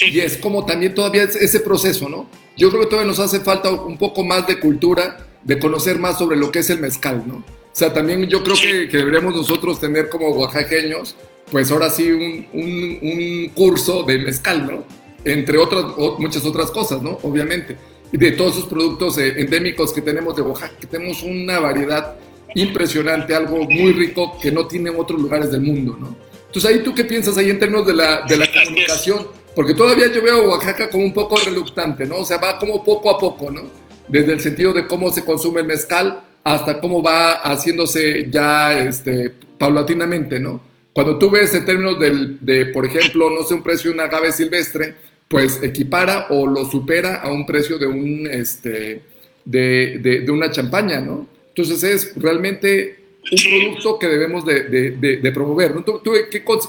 [0.00, 2.28] Y es como también todavía ese proceso, ¿no?
[2.56, 6.18] Yo creo que todavía nos hace falta un poco más de cultura, de conocer más
[6.18, 7.36] sobre lo que es el mezcal, ¿no?
[7.36, 11.16] O sea, también yo creo que, que deberíamos nosotros tener como oaxaqueños
[11.52, 14.84] pues ahora sí un, un, curso de mezcal, ¿no?
[15.22, 15.84] Entre otras,
[16.18, 17.18] muchas otras cosas, ¿no?
[17.22, 17.76] Obviamente.
[18.10, 22.16] Y de todos esos productos eh, endémicos que tenemos de Oaxaca, que tenemos una variedad
[22.54, 26.16] impresionante, algo muy rico que no tienen otros lugares del mundo, ¿no?
[26.46, 30.10] Entonces, ahí tú qué piensas ahí en términos de la, de la comunicación, porque todavía
[30.10, 32.16] yo veo a Oaxaca como un poco reluctante, ¿no?
[32.16, 33.60] O sea, va como poco a poco, ¿no?
[34.08, 39.34] Desde el sentido de cómo se consume el mezcal hasta cómo va haciéndose ya este,
[39.58, 40.71] paulatinamente, ¿no?
[40.92, 44.32] Cuando tú ves en términos de, por ejemplo, no sé, un precio de una agave
[44.32, 44.94] silvestre,
[45.28, 49.00] pues equipara o lo supera a un precio de, un, este,
[49.44, 51.26] de, de, una champaña, ¿no?
[51.48, 52.98] Entonces es realmente
[53.30, 55.74] un producto que debemos de, promover.
[55.74, 55.82] ¿no?
[55.82, 56.02] ¿Tú,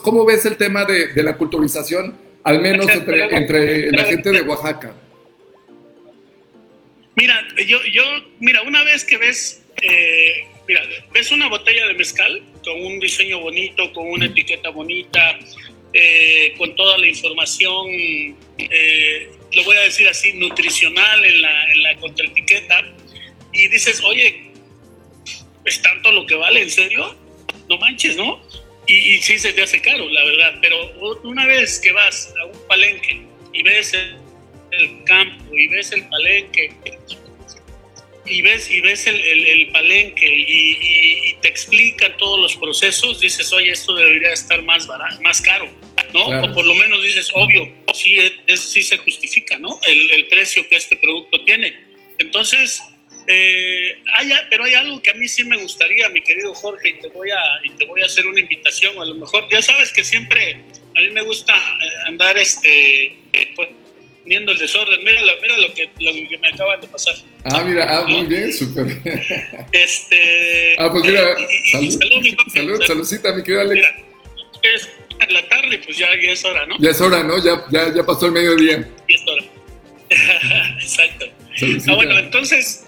[0.02, 4.94] cómo ves el tema de, la culturización, al menos entre, la gente de Oaxaca?
[7.16, 7.36] Mira,
[7.68, 8.04] yo, yo
[8.40, 13.40] mira, una vez que ves, eh, mira, ves una botella de mezcal con un diseño
[13.40, 15.40] bonito, con una etiqueta bonita,
[15.94, 21.84] eh, con toda la información, eh, lo voy a decir así, nutricional en la, en
[21.84, 22.84] la contraetiqueta,
[23.54, 24.52] y dices, oye,
[25.66, 26.64] ¿es tanto lo que vale?
[26.64, 27.16] ¿En serio?
[27.70, 28.42] No manches, ¿no?
[28.88, 32.68] Y, sí se te hace caro, la verdad, pero una vez que vas a un
[32.68, 33.22] palenque
[33.54, 36.74] y ves el, campo y ves el palenque
[38.34, 43.72] y ves, y ves el, el, palenque y, te explican todos los procesos, dices, oye,
[43.72, 45.70] esto debería estar más barato, más caro,
[46.14, 46.42] ¿no?
[46.42, 48.18] O por lo menos dices, obvio, sí,
[48.48, 49.80] es, sí se justifica, ¿no?
[49.86, 51.78] El, el, precio que este producto tiene.
[52.18, 52.82] Entonces,
[53.28, 56.94] eh, hay, pero hay algo que a mí sí me gustaría, mi querido Jorge, y
[57.02, 58.98] te voy a, y te voy a hacer una invitación.
[59.00, 60.58] A lo mejor, ya sabes que siempre
[60.96, 63.16] a mí me gusta eh, andar este,
[63.56, 63.70] pues,
[64.24, 65.04] poniendo el desorden.
[65.04, 67.16] Mira, mira lo, que, lo que me acaban de pasar.
[67.44, 68.86] Ah, mira, ah, muy bien, súper.
[69.72, 70.76] Este.
[70.80, 71.36] Ah, pues mira,
[71.72, 73.76] salud, salud, mi salud, saludcita, mi querido Alex.
[73.76, 73.96] Mira,
[74.64, 74.90] es
[75.32, 76.76] la tarde, pues ya, ya, es hora, ¿no?
[76.80, 77.44] Ya es hora, ¿no?
[77.44, 78.90] Ya, ya, ya pasó el mediodía.
[79.08, 79.44] Ya es hora.
[80.82, 81.26] Exacto.
[81.88, 82.86] Ah, bueno, entonces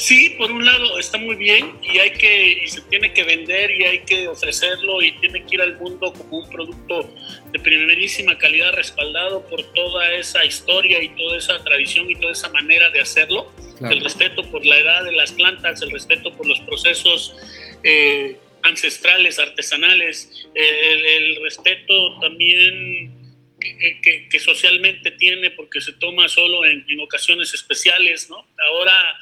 [0.00, 3.70] Sí, por un lado está muy bien y hay que y se tiene que vender
[3.70, 7.14] y hay que ofrecerlo y tiene que ir al mundo como un producto
[7.52, 12.48] de primerísima calidad respaldado por toda esa historia y toda esa tradición y toda esa
[12.48, 13.52] manera de hacerlo.
[13.82, 17.36] El respeto por la edad de las plantas, el respeto por los procesos
[17.84, 27.00] eh, ancestrales, artesanales, el, respeto también que, socialmente tiene porque se toma solo en, en
[27.00, 28.46] ocasiones especiales, ¿no?
[28.70, 29.18] Ahora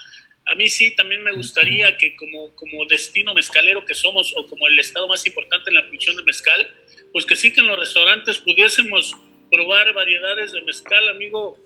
[0.48, 4.66] a mí sí, también me gustaría que como, como destino mezcalero que somos o como
[4.66, 6.74] el estado más importante en la producción de mezcal,
[7.12, 9.14] pues que sí que en los restaurantes pudiésemos
[9.50, 11.58] probar variedades de mezcal, amigo,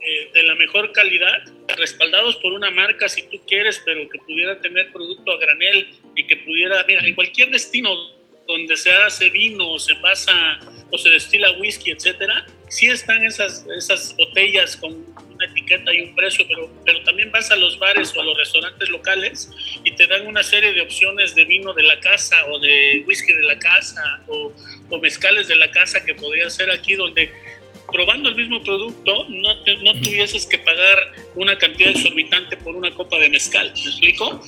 [0.00, 1.42] eh, de la mejor calidad,
[1.76, 6.26] respaldados por una marca si tú quieres, pero que pudiera tener producto a granel y
[6.26, 7.90] que pudiera, mira, en cualquier destino
[8.46, 10.58] donde se hace vino o se pasa
[10.90, 15.09] o se destila whisky, etcétera, sí están esas, esas botellas con
[15.46, 18.88] etiqueta y un precio, pero, pero también vas a los bares o a los restaurantes
[18.88, 19.50] locales
[19.84, 23.32] y te dan una serie de opciones de vino de la casa o de whisky
[23.32, 24.52] de la casa o,
[24.88, 27.32] o mezcales de la casa que podría ser aquí donde
[27.90, 33.18] probando el mismo producto no, no tuvieses que pagar una cantidad exorbitante por una copa
[33.18, 33.72] de mezcal.
[33.74, 34.40] ¿Me explico?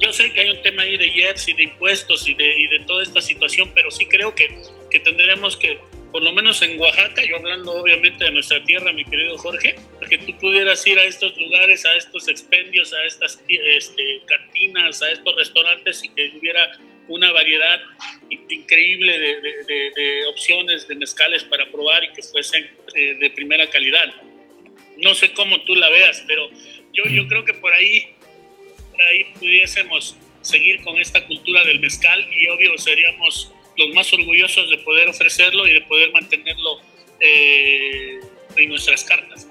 [0.00, 2.66] Yo sé que hay un tema ahí de jets y de impuestos y de, y
[2.68, 4.56] de toda esta situación, pero sí creo que,
[4.90, 5.78] que tendremos que
[6.14, 9.74] por lo menos en Oaxaca, yo hablando obviamente de nuestra tierra, mi querido Jorge,
[10.08, 15.10] que tú pudieras ir a estos lugares, a estos expendios, a estas este, cantinas, a
[15.10, 17.80] estos restaurantes y que hubiera una variedad
[18.30, 24.14] increíble de, opciones de mezcales para probar y que fuesen eh, de primera calidad.
[24.98, 26.48] No sé cómo tú la veas, pero
[26.92, 28.14] yo, yo creo que por ahí,
[28.92, 34.70] por ahí pudiésemos seguir con esta cultura del mezcal y obvio seríamos los más orgullosos
[34.70, 36.78] de poder ofrecerlo y de poder mantenerlo
[37.20, 38.20] eh,
[38.56, 39.46] en nuestras cartas.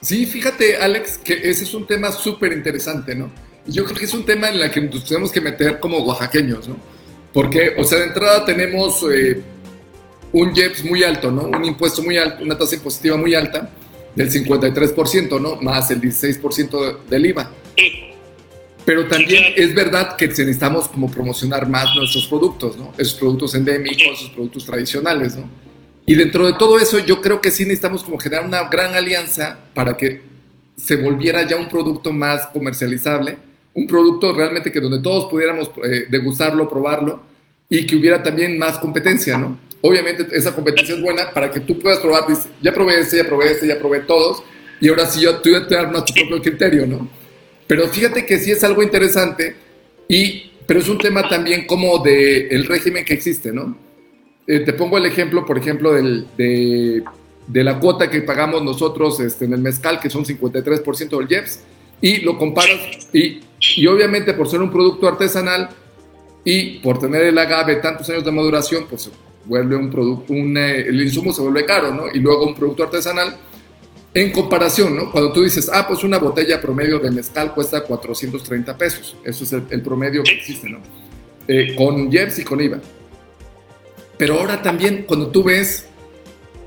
[0.00, 3.30] Sí, fíjate, Alex, que ese es un tema súper interesante, ¿no?
[3.66, 5.98] Y yo creo que es un tema en el que nos tenemos que meter como
[5.98, 6.76] oaxaqueños, ¿no?
[7.32, 9.40] Porque, o sea, de entrada tenemos eh,
[10.32, 11.42] un JEPS muy alto, ¿no?
[11.42, 13.70] Un impuesto muy alto, una tasa impositiva muy alta,
[14.14, 15.56] del 53%, ¿no?
[15.56, 17.50] Más el 16% del IVA.
[17.76, 18.11] Sí.
[18.84, 22.92] Pero también es verdad que necesitamos como promocionar más nuestros productos, ¿no?
[22.98, 25.48] Esos productos endémicos, esos productos tradicionales, ¿no?
[26.04, 29.58] Y dentro de todo eso yo creo que sí necesitamos como generar una gran alianza
[29.72, 30.22] para que
[30.76, 33.38] se volviera ya un producto más comercializable,
[33.74, 37.22] un producto realmente que donde todos pudiéramos eh, degustarlo, probarlo
[37.68, 39.58] y que hubiera también más competencia, ¿no?
[39.80, 42.24] Obviamente esa competencia es buena para que tú puedas probar,
[42.60, 44.42] ya probé este, ya probé este, ya probé todos
[44.80, 47.21] y ahora sí yo, tú ya te armas tu propio criterio, ¿no?
[47.66, 49.56] Pero fíjate que sí es algo interesante,
[50.08, 53.76] y, pero es un tema también como del el régimen que existe, ¿no?
[54.46, 57.02] Eh, te pongo el ejemplo, por ejemplo, del, de,
[57.46, 61.60] de, la cuota que pagamos nosotros este, en el mezcal, que son 53% del IEPS,
[62.00, 63.40] y lo comparas, y,
[63.76, 65.70] y obviamente por ser un producto artesanal
[66.44, 69.08] y por tener el agave tantos años de maduración, pues
[69.44, 72.04] vuelve un producto, un, eh, el insumo se vuelve caro, ¿no?
[72.12, 73.36] Y luego un producto artesanal,
[74.14, 75.10] en comparación, ¿no?
[75.10, 79.16] Cuando tú dices, ah, pues una botella promedio de mezcal cuesta 430 pesos.
[79.24, 80.80] Eso es el, promedio que existe, ¿no?
[81.48, 82.80] Eh, con JEPS y con IVA.
[84.18, 85.86] Pero ahora también, cuando tú ves,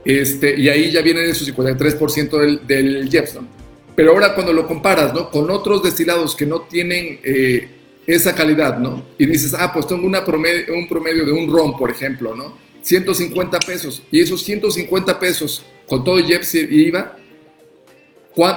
[0.03, 3.47] este, y ahí ya viene esos 53% del, del ¿no?
[3.95, 5.29] Pero ahora cuando lo comparas, ¿no?
[5.29, 7.69] Con otros destilados que no tienen, eh,
[8.07, 9.03] esa calidad, ¿no?
[9.17, 12.57] Y dices, ah, pues tengo una promedio, un promedio de un ROM, por ejemplo, ¿no?
[12.81, 14.03] 150 pesos.
[14.11, 17.17] Y esos 150 pesos con todo el IEPS y IVA,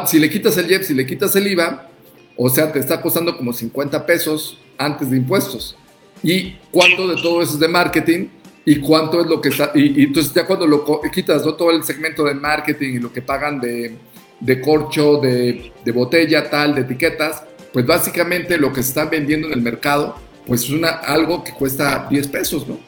[0.07, 1.89] si le quitas el IEPS y le quitas el IVA,
[2.37, 5.77] o sea, te está costando como 50 pesos antes de impuestos.
[6.23, 8.29] ¿Y cuánto de todo eso es de marketing?
[8.65, 9.73] ¿Y cuánto es lo que está?
[9.75, 13.61] Y, entonces ya cuando lo quitas todo el segmento de marketing y lo que pagan
[13.61, 13.97] de,
[14.41, 19.47] de corcho, de, de botella, tal, de etiquetas, pues básicamente lo que se está vendiendo
[19.49, 22.79] en el mercado, pues es una, algo que cuesta 10 pesos, ¿no?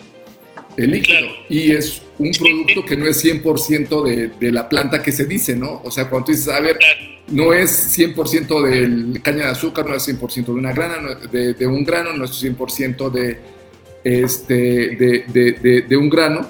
[0.80, 1.28] El líquido.
[1.48, 5.54] Y es un producto que no es 100% de, de la planta que se dice,
[5.54, 5.82] ¿no?
[5.84, 6.78] O sea, cuando tú dices, a ver,
[7.30, 11.66] no es 100% de caña de azúcar, no es 100% de una grana, de, de,
[11.66, 13.38] un grano, no es 100% de,
[14.04, 16.46] este, de, de, un grano.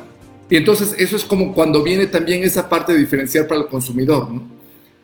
[0.48, 4.30] Y entonces eso es como cuando viene también esa parte de diferenciar para el consumidor,
[4.30, 4.42] ¿no?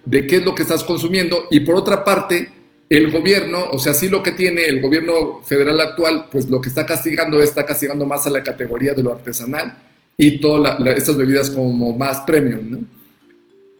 [0.05, 1.47] De qué es lo que estás consumiendo.
[1.51, 2.49] Y por otra parte,
[2.89, 6.69] el gobierno, o sea, sí lo que tiene el gobierno federal actual, pues lo que
[6.69, 9.77] está castigando está castigando más a la categoría de lo artesanal
[10.17, 12.79] y todas estas bebidas como más premium, ¿no?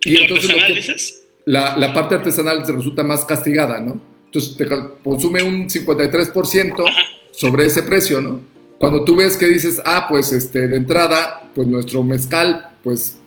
[0.03, 1.23] Y entonces dices?
[1.45, 4.01] La, la, parte artesanal se resulta más castigada, ¿no?
[4.27, 4.67] Entonces te
[5.03, 6.85] consume un 53%
[7.31, 8.41] sobre ese precio, ¿no?
[8.79, 13.19] Cuando tú ves que dices, ah, pues este, de entrada, pues nuestro mezcal, pues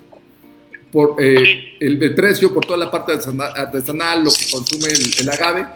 [0.91, 4.87] por eh, el, precio, por toda la parte artesanal, lo que consume
[5.19, 5.67] el, agave,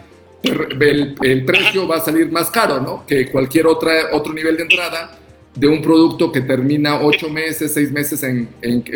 [0.42, 3.06] el, precio va a salir más caro, ¿no?
[3.06, 5.18] Que cualquier otra, otro nivel de entrada
[5.54, 8.48] de un producto que termina ocho meses, seis meses en,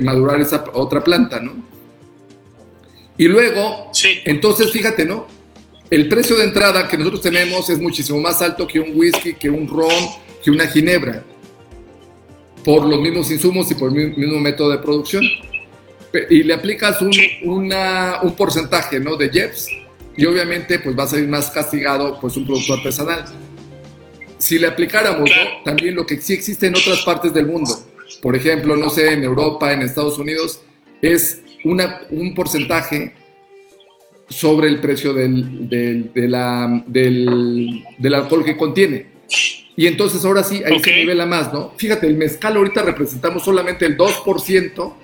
[0.02, 1.52] madurar esa otra planta, ¿no?
[3.16, 3.90] Y luego,
[4.24, 5.26] entonces fíjate, ¿no?
[5.90, 9.48] El precio de entrada que nosotros tenemos es muchísimo más alto que un whisky, que
[9.48, 9.90] un ron,
[10.44, 11.24] que una ginebra,
[12.64, 15.24] por los mismos insumos y por el mismo método de producción
[16.30, 17.12] y le aplicas un,
[17.44, 19.16] una, un porcentaje ¿no?
[19.16, 19.68] de JEPs
[20.16, 23.24] y obviamente pues va a salir más castigado pues un producto artesanal.
[24.38, 25.30] Si le aplicáramos
[25.64, 27.72] también lo que sí existe en otras partes del mundo,
[28.22, 30.60] por ejemplo, no sé, en Europa, en Estados Unidos,
[31.02, 33.14] es una, un porcentaje
[34.28, 39.06] sobre el precio del, del, de la, del, del, alcohol que contiene.
[39.76, 41.72] Y entonces ahora sí, ahí se nivela más, ¿no?
[41.76, 44.94] Fíjate, el mezcal ahorita representamos solamente el 2%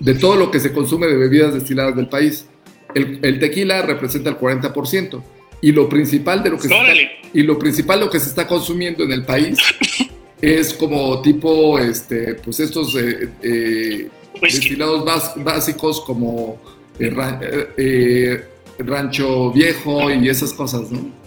[0.00, 2.46] de todo lo que se consume de bebidas destiladas del país.
[2.94, 5.22] El, tequila representa el 40%
[5.62, 6.92] y lo principal de lo que se está,
[7.32, 9.58] y lo principal lo que se está consumiendo en el país
[10.40, 14.08] es como tipo este pues estos eh, eh,
[14.40, 15.04] destilados
[15.36, 16.60] básicos como
[16.98, 18.44] eh,
[18.78, 21.20] rancho viejo y esas cosas, ¿no?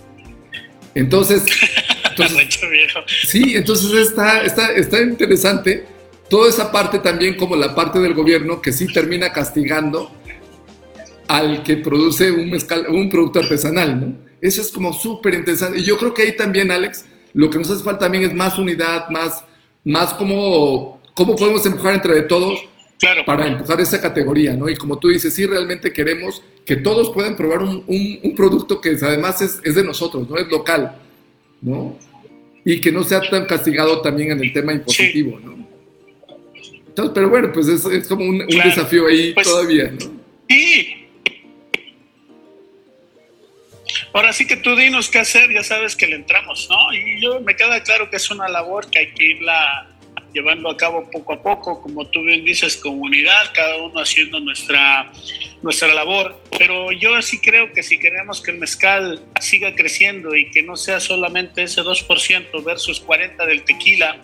[0.95, 1.43] Entonces,
[3.27, 5.86] sí, entonces está, está, está interesante
[6.33, 10.11] toda esa parte también como la parte del gobierno que sí termina castigando
[11.27, 14.15] al que produce un, mezcal, un producto artesanal, ¿no?
[14.41, 15.77] Eso es como súper interesante.
[15.77, 18.57] Y yo creo que ahí también, Alex, lo que nos hace falta también es más
[18.57, 19.45] unidad, más,
[19.85, 22.65] más como, cómo podemos empujar entre todos
[22.97, 23.23] claro.
[23.25, 24.67] para empujar esa categoría, ¿no?
[24.69, 28.97] Y como tú dices, sí, realmente queremos que todos puedan probar un, un, producto que
[28.99, 30.37] además es, es, de nosotros, ¿no?
[30.37, 30.97] Es local,
[31.61, 31.95] ¿no?
[32.65, 35.62] Y que no sea tan castigado también en el tema impositivo, ¿no?
[36.95, 40.12] Pero bueno, pues es, es como un, desafío ahí pues, todavía, ¿no?
[40.49, 41.08] Sí.
[44.13, 46.93] Ahora sí que tú dinos qué hacer, ya sabes que le entramos, ¿no?
[46.93, 49.89] Y yo me queda claro que es una labor que hay que irla
[50.34, 55.12] llevando a cabo poco a poco, como tú bien dices, comunidad, cada uno haciendo nuestra,
[55.62, 56.41] nuestra labor.
[56.58, 60.75] Pero yo sí creo que si queremos que el mezcal siga creciendo y que no
[60.75, 64.17] sea solamente ese 2% versus 40% del tequila,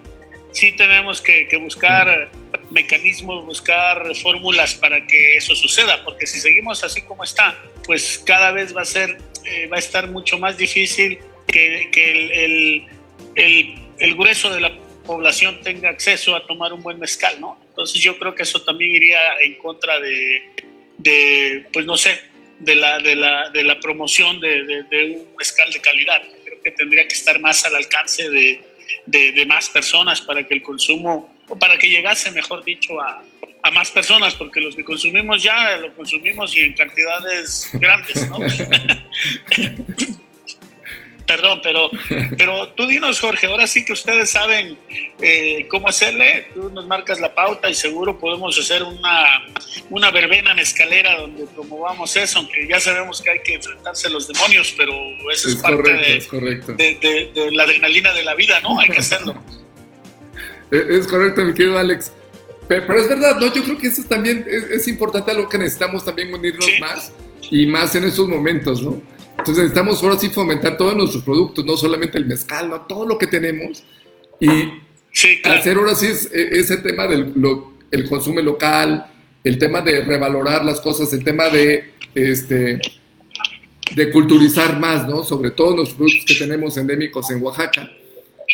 [0.51, 2.29] sí tenemos que, buscar
[2.71, 8.51] mecanismos, buscar fórmulas para que eso suceda, porque si seguimos así como está, pues cada
[8.51, 12.87] vez va a ser, eh, va a estar mucho más difícil que, el,
[13.35, 14.71] el, grueso de la
[15.05, 17.59] población tenga acceso a tomar un buen mezcal, ¿no?
[17.69, 20.51] Entonces yo creo que eso también iría en contra de,
[20.97, 22.19] de pues no sé,
[22.59, 26.21] de la, de la, de la promoción de, de un mezcal de calidad.
[26.43, 28.61] Creo que tendría que estar más al alcance de,
[29.05, 33.23] de, más personas para que el consumo, o para que llegase, mejor dicho, a,
[33.61, 38.39] a más personas, porque los que consumimos ya lo consumimos y en cantidades grandes, ¿no?
[41.29, 41.91] Perdón, pero,
[42.39, 44.75] pero tú dinos, Jorge, ahora sí que ustedes saben
[45.21, 49.45] eh, cómo hacerle, tú nos marcas la pauta y seguro podemos hacer una,
[49.91, 54.09] una verbena en escalera donde promovamos eso, aunque ya sabemos que hay que enfrentarse a
[54.09, 54.91] los demonios, pero
[55.31, 58.79] eso es, parte de, de, la adrenalina de la vida, ¿no?
[58.79, 59.35] Hay que hacerlo.
[60.71, 62.11] Es correcto, mi querido Alex.
[62.67, 63.51] Pero, es verdad, ¿no?
[63.53, 67.11] Yo creo que eso también es, importante, algo que necesitamos también unirnos más
[67.49, 69.01] y más en esos momentos, ¿no?
[69.31, 72.81] Entonces necesitamos ahora sí fomentar todos nuestros productos, no solamente el mezcal, ¿no?
[72.81, 73.83] todo lo que tenemos.
[74.39, 74.49] Y
[75.45, 77.33] hacer ahora sí e, ese tema del
[77.89, 79.11] el consumo local,
[79.43, 82.79] el tema de revalorar las cosas, el tema de, este,
[83.95, 85.23] de culturizar más, ¿no?
[85.23, 87.89] Sobre todo los productos que tenemos endémicos en Oaxaca.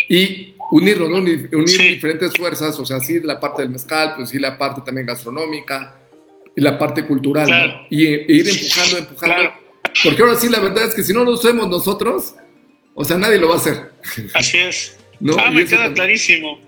[0.08, 1.18] Y unirlo, ¿no?
[1.18, 5.08] Unir, diferentes fuerzas, o sea, sí la parte del mezcal, pues sí la parte también
[5.08, 6.00] gastronómica
[6.56, 7.88] y la parte cultural, ¿no?
[7.90, 9.54] y, e ir empujando, empujando.
[10.04, 12.36] Porque ahora sí, la verdad es que si no lo hacemos nosotros,
[12.94, 13.92] o sea, nadie lo va a hacer.
[14.34, 14.98] Así es.
[15.20, 15.36] ¿No?
[15.40, 16.60] Ah, me queda clarísimo.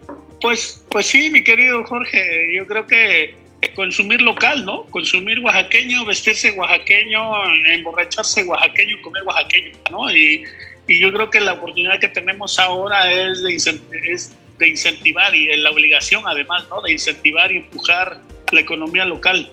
[0.41, 3.35] Pues, pues sí, mi querido Jorge, yo creo que
[3.75, 4.85] consumir local, ¿no?
[4.85, 7.21] Consumir oaxaqueño, vestirse oaxaqueño,
[7.65, 10.11] emborracharse oaxaqueño, comer oaxaqueño, ¿no?
[10.15, 10.43] Y,
[10.87, 15.55] y yo creo que la oportunidad que tenemos ahora es de, es de incentivar y
[15.57, 16.81] la obligación además, ¿no?
[16.81, 18.21] De incentivar y empujar
[18.51, 19.51] la economía local.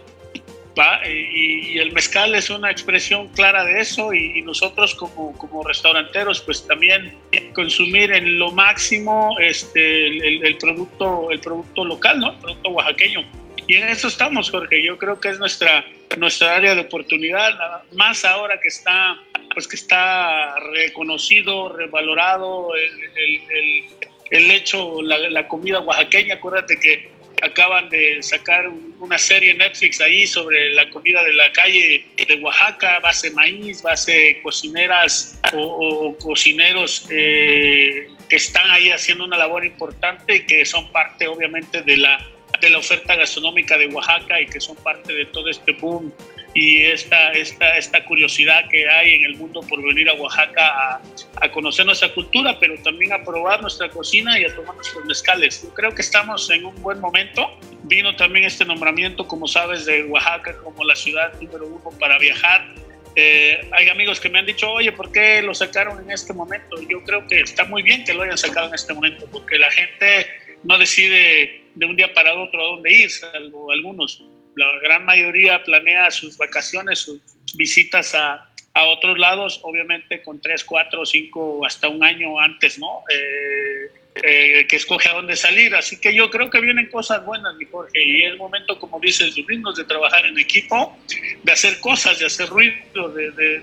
[1.06, 6.66] Y, el mezcal es una expresión clara de eso y, nosotros como, como, restauranteros pues
[6.66, 7.16] también
[7.54, 12.32] consumir en lo máximo este, el, producto, el producto local, ¿no?
[12.32, 13.24] el producto oaxaqueño.
[13.66, 14.82] Y en eso estamos, Jorge.
[14.82, 15.84] Yo creo que es nuestra,
[16.18, 17.52] nuestra área de oportunidad,
[17.92, 19.16] más ahora que está,
[19.52, 23.84] pues que está reconocido, revalorado el, el,
[24.30, 26.34] el hecho, la, la comida oaxaqueña.
[26.34, 32.06] Acuérdate que acaban de sacar una serie Netflix ahí sobre la comida de la calle
[32.16, 39.64] de Oaxaca, base maíz, base cocineras o, cocineros eh, que están ahí haciendo una labor
[39.64, 42.18] importante y que son parte obviamente de la,
[42.60, 46.12] de la oferta gastronómica de Oaxaca y que son parte de todo este boom
[46.54, 51.00] y esta, esta, esta curiosidad que hay en el mundo por venir a Oaxaca
[51.40, 55.62] a, conocer nuestra cultura, pero también a probar nuestra cocina y a tomar nuestros mezcales.
[55.62, 57.58] Yo creo que estamos en un buen momento.
[57.82, 62.72] Vino también este nombramiento, como sabes, de Oaxaca como la ciudad número uno para viajar.
[63.16, 66.80] Eh, hay amigos que me han dicho, oye, ¿por qué lo sacaron en este momento?
[66.88, 69.70] Yo creo que está muy bien que lo hayan sacado en este momento, porque la
[69.70, 74.22] gente no decide de un día para otro a dónde ir, salvo algunos
[74.56, 77.20] la gran mayoría planea sus vacaciones, sus
[77.56, 83.02] visitas a, a otros lados, obviamente con tres, cuatro, cinco, hasta un año antes, ¿no?
[83.10, 83.90] Eh,
[84.22, 85.74] eh, que escoge a dónde salir.
[85.74, 89.34] Así que yo creo que vienen cosas buenas, mi Jorge, y es momento, como dices,
[89.34, 90.96] de trabajar en equipo,
[91.42, 93.60] de hacer cosas, de hacer ruido, de, de,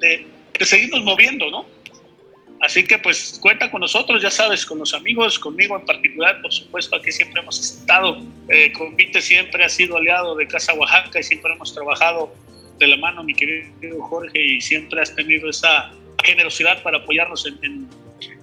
[0.00, 0.26] de,
[0.58, 1.66] de seguirnos moviendo, ¿no?
[2.62, 6.52] Así que pues cuenta con nosotros, ya sabes, con los amigos, conmigo en particular, por
[6.52, 11.24] supuesto, aquí siempre hemos estado, eh, Convite siempre ha sido aliado de Casa Oaxaca y
[11.24, 12.32] siempre hemos trabajado
[12.78, 15.90] de la mano, mi querido Jorge, y siempre has tenido esa
[16.22, 17.88] generosidad para apoyarnos en,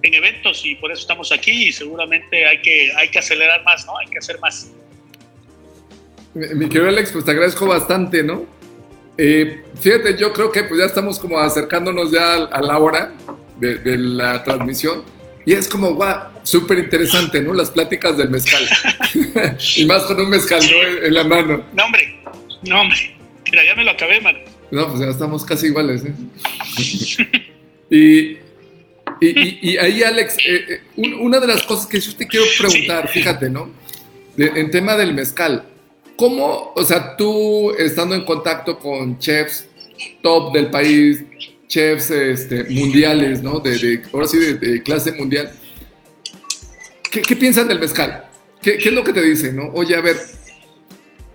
[0.02, 3.86] en, eventos y por eso estamos aquí y seguramente hay que, hay que acelerar más,
[3.86, 3.96] ¿no?
[3.96, 4.70] Hay que hacer más.
[6.34, 8.44] Mi querido Alex, pues te agradezco bastante, ¿no?
[9.16, 13.14] Eh, fíjate, yo creo que pues ya estamos como acercándonos ya a la hora
[13.60, 15.04] de, la transmisión.
[15.46, 17.54] Y es como, guau, súper interesante, ¿no?
[17.54, 18.62] Las pláticas del mezcal.
[19.76, 20.62] y más con un mezcal
[21.02, 21.64] en, la mano.
[21.72, 22.20] No, hombre,
[22.62, 23.16] no, hombre.
[23.50, 24.36] Mira, ya me lo acabé, man.
[24.70, 26.14] No, pues ya estamos casi iguales, ¿eh?
[27.90, 32.46] y, y, y, ahí, Alex, eh, eh, una de las cosas que yo te quiero
[32.58, 33.80] preguntar, fíjate, ¿no?
[34.36, 35.64] en tema del mezcal,
[36.16, 39.66] ¿cómo, o sea, tú estando en contacto con chefs
[40.22, 41.24] top del país,
[41.70, 43.60] chefs este, mundiales, ¿no?
[43.60, 45.50] De, ahora sí, de, clase mundial.
[47.10, 48.28] ¿Qué, piensan del mezcal?
[48.60, 49.68] ¿Qué, es lo que te dicen, no?
[49.72, 50.16] Oye, a ver,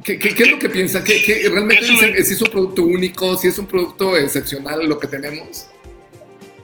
[0.03, 1.03] ¿qué, es lo que piensan?
[1.03, 5.07] ¿Qué, realmente dicen si es un producto único, si es un producto excepcional lo que
[5.07, 5.67] tenemos?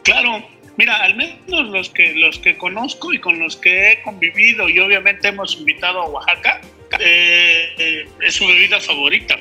[0.04, 0.46] Claro,
[0.78, 4.80] mira, al menos los que, los que conozco y con los que he convivido y
[4.80, 6.62] obviamente hemos invitado a Oaxaca,
[7.00, 9.38] eh, eh, es su bebida favorita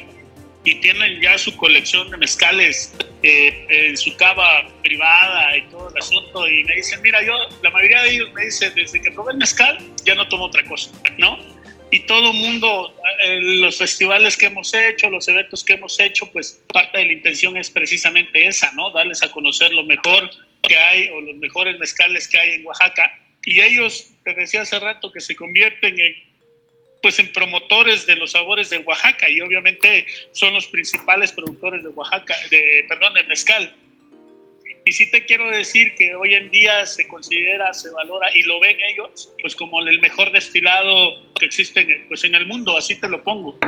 [0.65, 5.97] y tienen ya su colección de mezcales eh, en su cava privada y todo el
[5.97, 9.33] asunto y me dicen, mira, yo, la mayoría de ellos me dicen, desde que probé
[9.33, 11.39] el mezcal ya no tomo otra cosa, ¿no?
[11.93, 12.95] Y todo el mundo,
[13.25, 17.13] eh, los festivales que hemos hecho, los eventos que hemos hecho, pues parte de la
[17.13, 18.93] intención es precisamente esa, ¿no?
[18.93, 20.31] Darles a conocer lo mejor
[20.63, 23.13] que hay o los mejores mezcales que hay en Oaxaca.
[23.45, 26.15] Y ellos, te decía hace rato, que se convierten en
[27.03, 31.89] pues en promotores de los sabores de Oaxaca y obviamente son los principales productores de
[31.89, 33.75] Oaxaca, de, perdón, de mezcal.
[34.85, 38.61] Y sí te quiero decir que hoy en día se considera, se valora y lo
[38.61, 42.99] ven ellos, pues como el mejor destilado que existe en, pues en el mundo, así
[42.99, 43.59] te lo pongo,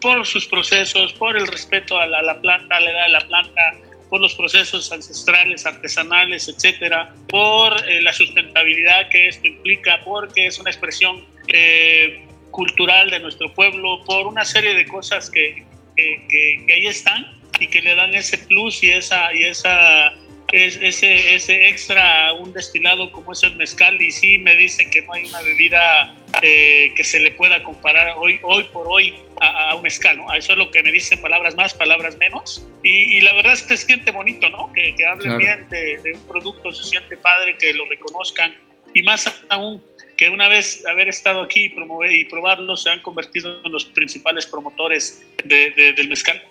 [0.00, 3.62] por sus procesos, por el respeto a la, planta, a la edad de la planta,
[4.10, 10.58] por los procesos ancestrales, artesanales, etcétera, por eh, la sustentabilidad que esto implica, porque es
[10.58, 15.64] una expresión eh, cultural de nuestro pueblo, por una serie de cosas que,
[15.96, 17.26] que, ahí están
[17.60, 20.14] y que le dan ese plus y esa, y esa
[20.52, 25.12] ese, ese extra, un destilado como es el mezcal, y sí me dicen que no
[25.12, 29.82] hay una bebida eh, que se le pueda comparar hoy, hoy por hoy a, un
[29.82, 30.32] mezcal, ¿no?
[30.32, 33.76] Eso es lo que me dicen palabras más, palabras menos, y, la verdad es que
[33.76, 34.72] se siente bonito, ¿no?
[34.72, 38.56] Que, que hablen bien de, un producto, se siente padre que lo reconozcan,
[38.94, 39.82] y más aún
[40.18, 43.84] que una vez haber estado aquí y, promover, y probarlo, se han convertido en los
[43.84, 46.42] principales promotores del mezcal.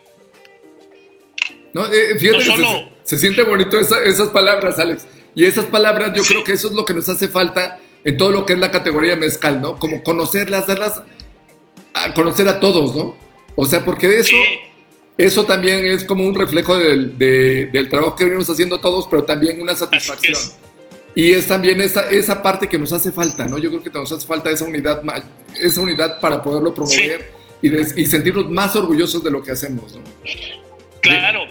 [1.73, 2.45] No, eh, fíjate,
[3.03, 5.05] se, siente bonito esas palabras, Alex.
[5.35, 8.31] Y esas palabras, yo creo que eso es lo que nos hace falta en todo
[8.31, 9.77] lo que es la categoría mezcal, ¿no?
[9.77, 11.03] Como conocerlas, darlas
[11.93, 13.17] a conocer a todos, ¿no?
[13.57, 14.35] O sea, porque eso,
[15.17, 19.61] eso también es como un reflejo del, del trabajo que venimos haciendo todos, pero también
[19.61, 20.39] una satisfacción.
[21.17, 23.57] Y es también esa, esa parte que nos hace falta, ¿no?
[23.57, 25.01] Yo creo que nos hace falta esa unidad,
[25.59, 30.03] esa unidad para poderlo promover y, y sentirnos más orgullosos de lo que hacemos, ¿no?
[31.01, 31.47] Claro.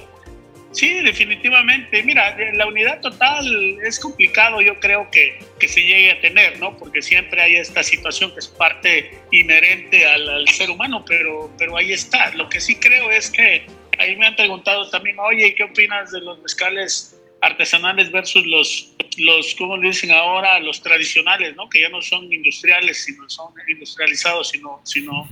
[0.71, 2.01] Sí, definitivamente.
[2.05, 3.45] Mira, la unidad total
[3.83, 6.77] es complicado, yo creo que, que se llegue a tener, ¿no?
[6.77, 11.93] Porque siempre hay esta situación que es parte inherente al, ser humano, pero, pero ahí
[11.93, 12.31] está.
[12.37, 13.67] Lo que sí creo es que
[13.99, 17.17] ahí me han preguntado también, oye, ¿qué opinas de los mezcales
[17.47, 20.59] artesanales versus los, los ¿cómo le dicen ahora?
[20.61, 21.69] Los tradicionales, ¿no?
[21.69, 25.29] Que ya no son industriales, sino son industrializados, sino, sino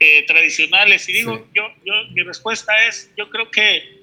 [0.00, 1.08] eh, tradicionales.
[1.08, 4.00] Y digo, yo, yo, mi respuesta es, yo creo que,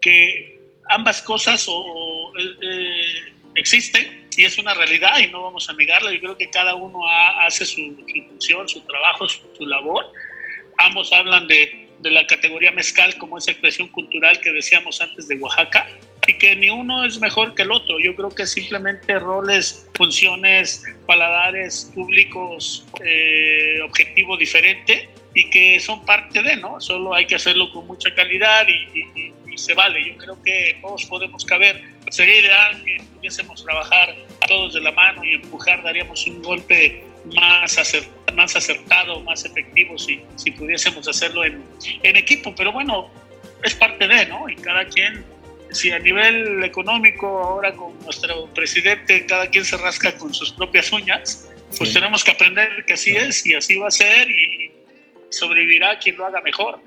[0.00, 5.74] que ambas cosas o, eh, eh, existen y es una realidad y no vamos a
[5.74, 6.10] negarlo.
[6.12, 7.00] Yo creo que cada uno
[7.40, 7.96] hace su,
[8.28, 10.06] función, su trabajo, su, su, labor.
[10.78, 15.36] Ambos hablan de, de la categoría mezcal como esa expresión cultural que decíamos antes de
[15.36, 15.88] Oaxaca
[16.28, 17.98] y que ni uno es mejor que el otro.
[17.98, 26.42] Yo creo que simplemente roles, funciones, paladares, públicos, eh, objetivo diferente y que son parte
[26.42, 26.82] de, ¿no?
[26.82, 30.04] Solo hay que hacerlo con mucha calidad y, se vale.
[30.06, 31.82] Yo creo que todos podemos caber.
[32.10, 34.14] Sería ideal que pudiésemos trabajar
[34.46, 37.02] todos de la mano y empujar, daríamos un golpe
[37.34, 37.76] más,
[38.34, 41.64] más acertado, más efectivo si, si pudiésemos hacerlo en,
[42.04, 42.54] en equipo.
[42.54, 43.10] Pero bueno,
[43.64, 44.48] es parte de, ¿no?
[44.48, 45.24] Y cada quien
[45.70, 50.90] si a nivel económico ahora con nuestro presidente cada quien se rasca con sus propias
[50.92, 54.70] uñas, pues tenemos que aprender que así es y así va a ser y
[55.30, 56.80] sobrevivirá quien lo haga mejor,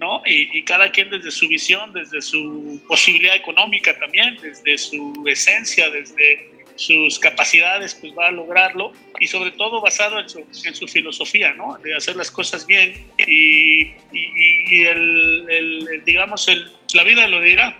[0.00, 0.22] ¿no?
[0.26, 5.88] Y, y, cada quien desde su visión, desde su posibilidad económica también, desde su esencia,
[5.90, 10.88] desde sus capacidades, pues va a lograrlo y sobre todo basado en su, en su
[10.88, 11.78] filosofía, ¿no?
[11.78, 17.78] De hacer las cosas bien y, y, el, el, digamos, el, la vida lo dirá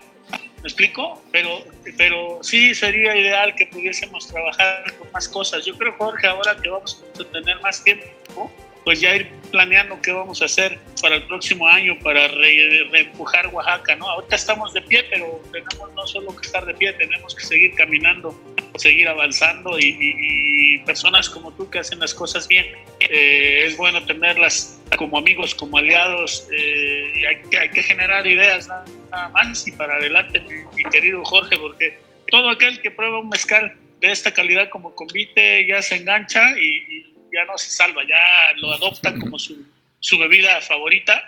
[0.65, 1.23] ¿Me explico?
[1.31, 1.63] Pero,
[1.99, 5.67] pero sí sería ideal que pudiésemos trabajar con más cosas.
[5.67, 8.51] Yo creo, Jorge, ahora que vamos a tener más tiempo,
[8.83, 13.95] pues ya ir planeando qué vamos a hacer para el próximo año para reempujar Oaxaca,
[13.97, 14.09] ¿no?
[14.09, 17.75] Ahorita estamos de pie, pero tenemos no solo que estar de pie, tenemos que seguir
[17.75, 18.35] caminando,
[18.77, 22.67] seguir avanzando y, personas como tú que hacen las cosas bien,
[23.01, 28.69] eh, es bueno tenerlas como amigos, como aliados, eh, y hay hay que generar ideas
[28.69, 31.99] nada más y para adelante, mi, querido Jorge, porque
[32.29, 37.05] todo aquel que prueba un mezcal de esta calidad como convite ya se engancha y
[37.33, 41.23] ya no se salva, ya lo adopta como su bebida favorita.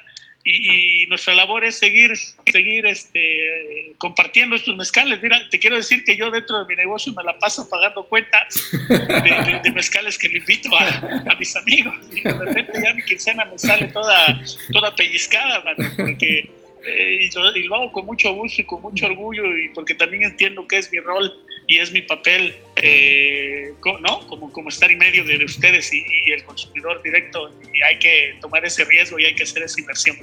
[0.49, 5.21] Y, nuestra labor es seguir, seguir este, compartiendo estos mezcales.
[5.21, 8.71] Mira, te quiero decir que yo dentro de mi negocio me la paso pagando cuentas
[8.89, 11.97] de, mezcales que le invito a, mis amigos.
[12.13, 14.41] Y de repente ya mi quincena me sale toda,
[14.73, 15.65] toda pellizcada,
[15.97, 16.49] porque
[16.87, 20.67] eh, y, lo, hago con mucho gusto y con mucho orgullo y porque también entiendo
[20.67, 21.33] que es mi rol
[21.67, 24.27] y es mi papel, eh, ¿no?
[24.29, 28.65] Como, como estar en medio de ustedes y, el consumidor directo y hay que tomar
[28.65, 30.17] ese riesgo y hay que hacer esa inversión.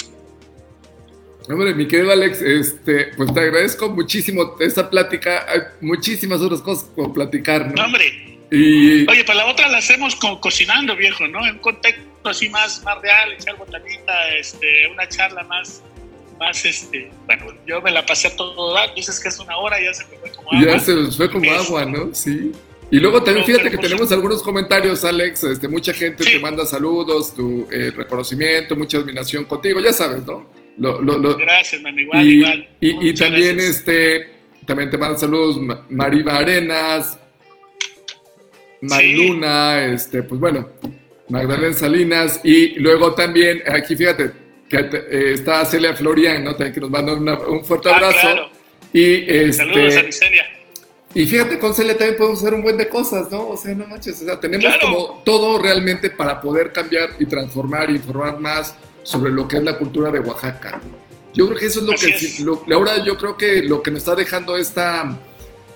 [1.50, 5.46] Hombre, mi querido Alex, este, pues te agradezco muchísimo esta plática.
[5.50, 7.84] Hay muchísimas otras cosas por platicar, ¿no?
[7.84, 8.40] Hombre.
[8.50, 9.10] Y...
[9.10, 11.46] Oye, para la otra la hacemos cocinando, viejo, ¿no?
[11.46, 15.84] En un contexto así más, más real, echar botanita, este, una charla más,
[16.40, 19.78] más, este, bueno, yo me la pasé a todo dar, dices que es una hora,
[19.82, 20.66] ya se me fue como agua.
[20.66, 22.14] Ya se fue como agua, ¿no?
[22.14, 22.52] Sí.
[22.92, 27.34] Y luego también fíjate que tenemos algunos comentarios, Alex, este, mucha gente te manda saludos,
[27.34, 30.48] tu eh, reconocimiento, mucha admiración contigo, ya sabes, ¿no?
[30.78, 32.68] gracias, man, igual, y, igual.
[32.80, 34.32] Y, también, este,
[34.66, 35.60] también te mandan saludos
[35.90, 37.18] Mariva Arenas,
[38.82, 40.70] Mariluna, este, pues bueno,
[41.30, 44.32] Magdalena Salinas, y luego también, aquí fíjate,
[44.80, 46.52] eh, está Celia Florian, ¿no?
[46.52, 48.50] También que nos manda un fuerte ah, abrazo.
[48.92, 50.44] Y este, Saludos a Celia.
[51.16, 53.50] Y fíjate, con Celia también podemos hacer un buen de cosas, ¿no?
[53.50, 57.92] O sea, no manches, o sea, tenemos como todo realmente para poder cambiar y transformar
[57.92, 60.82] y informar más sobre lo que es la cultura de Oaxaca.
[61.34, 64.16] Yo creo que eso es lo que, Laura, yo creo que lo que nos está
[64.16, 65.20] dejando esta,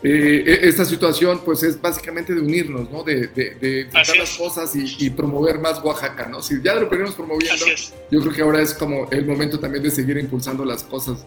[0.10, 3.04] eh, e, esta situación, pues es básicamente de unirnos, ¿no?
[3.04, 6.42] De, de, de las cosas y, promover más Oaxaca, ¿no?
[6.42, 7.66] Si ya lo venimos promoviendo,
[8.12, 11.26] yo creo que ahora es como el momento también de seguir impulsando las cosas.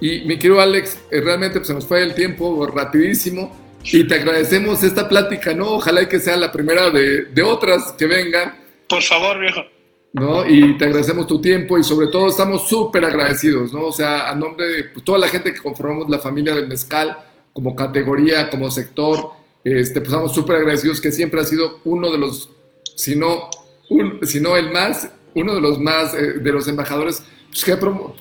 [0.00, 3.54] Y mi querido Alex, eh, realmente pues, se nos fue el tiempo rapidísimo
[3.84, 5.72] y te agradecemos esta plática, ¿no?
[5.72, 8.56] Ojalá que sea la primera de, de otras que vengan.
[8.88, 9.60] Por favor, viejo.
[10.14, 10.48] ¿no?
[10.48, 13.86] Y te agradecemos tu tiempo y sobre todo estamos súper agradecidos, ¿no?
[13.86, 17.18] O sea, a nombre de pues, toda la gente que conformamos la familia del mezcal,
[17.54, 19.30] como categoría, como sector,
[19.64, 22.50] este, pues estamos súper agradecidos que siempre ha sido uno de los,
[22.94, 23.48] si no,
[23.88, 27.72] un, si no el más, uno de los más, eh, de los embajadores pues, que
[27.72, 27.78] ha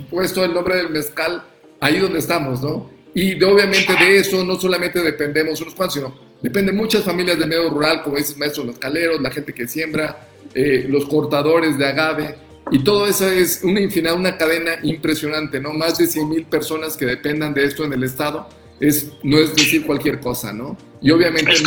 [0.09, 1.43] puesto el nombre del mezcal
[1.81, 2.89] ahí donde estamos, ¿no?
[3.13, 7.69] Y obviamente de eso no solamente dependemos unos cuantos, sino dependen muchas familias del medio
[7.69, 12.35] rural, como dices, maestros, los caleros, la gente que siembra, eh, los cortadores de agave,
[12.71, 15.73] y todo eso es una infinidad, una cadena impresionante, ¿no?
[15.73, 18.47] Más de 100 mil personas que dependan de esto en el Estado,
[18.87, 20.77] es, no es decir cualquier cosa, ¿no?
[21.01, 21.63] Y obviamente, es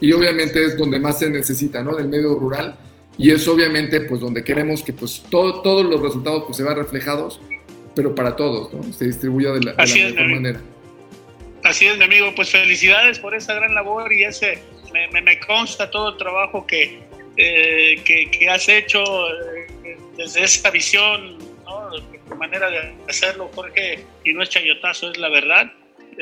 [0.00, 1.96] y obviamente es donde más se necesita, ¿no?
[1.96, 2.76] Del medio rural,
[3.16, 6.76] y es obviamente pues donde queremos que pues todo, todos los resultados pues se vean
[6.76, 7.40] reflejados,
[7.96, 8.92] pero para todos, ¿no?
[8.92, 10.60] Se distribuya de la, mejor manera.
[11.64, 15.90] Así es, mi amigo, pues felicidades por esa gran labor y ese, me, me consta
[15.90, 17.00] todo el trabajo que,
[17.38, 21.90] eh, que, has hecho eh, desde esa visión, ¿no?
[21.90, 25.72] de manera de hacerlo, Jorge, y no es chayotazo, es la verdad.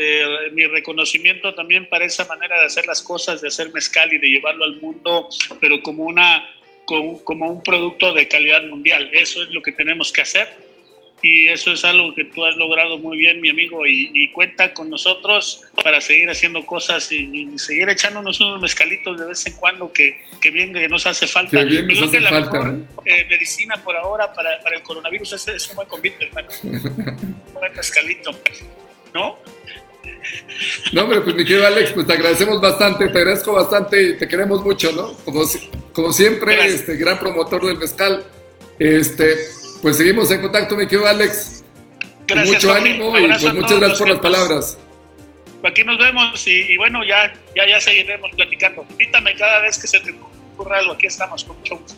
[0.00, 4.18] Eh, mi reconocimiento también para esa manera de hacer las cosas, de hacer mezcal y
[4.18, 5.28] de llevarlo al mundo,
[5.60, 6.48] pero como, una,
[6.84, 9.10] como, como un producto de calidad mundial.
[9.12, 10.48] Eso es lo que tenemos que hacer
[11.20, 14.88] y eso es algo que tú has logrado muy bien, mi amigo, y, cuenta con
[14.88, 20.20] nosotros para seguir haciendo cosas y, seguir echándonos unos mezcalitos de vez en cuando que,
[20.40, 21.58] que bien que nos hace falta.
[21.58, 25.32] Que bien nos hace la falta, mejor, eh, medicina por ahora para, para el coronavirus
[25.32, 26.48] es, es, un buen convite, hermano.
[26.62, 28.30] un buen mezcalito,
[29.12, 29.38] ¿no?
[30.92, 34.28] No, hombre, pues mi querido Alex, pues te agradecemos bastante, te agradezco bastante y te
[34.28, 35.12] queremos mucho, ¿no?
[35.24, 35.42] Como,
[35.92, 38.24] como siempre, este gran promotor del mezcal.
[38.78, 39.36] Este,
[39.82, 41.64] pues seguimos en contacto, mi querido Alex.
[42.26, 44.78] Gracias, mucho ánimo y pues muchas gracias por las palabras.
[45.64, 48.86] Aquí nos vemos y, bueno, ya, ya, ya seguiremos platicando.
[48.90, 50.14] Invítame cada vez que se te
[50.54, 50.92] ocurra algo.
[50.92, 51.94] Aquí estamos con mucho gusto.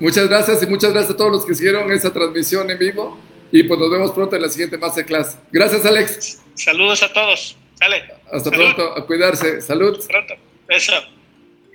[0.00, 3.18] Muchas gracias y muchas gracias a todos los que hicieron esa transmisión en vivo.
[3.54, 5.38] Y pues nos vemos pronto en la siguiente Masterclass.
[5.52, 6.42] Gracias, Alex.
[6.54, 7.56] Saludos a todos.
[7.74, 8.02] Sale.
[8.32, 8.98] Hasta pronto.
[8.98, 9.60] A cuidarse.
[9.60, 9.96] Salud.
[9.96, 10.34] Hasta pronto.
[10.68, 10.92] Eso.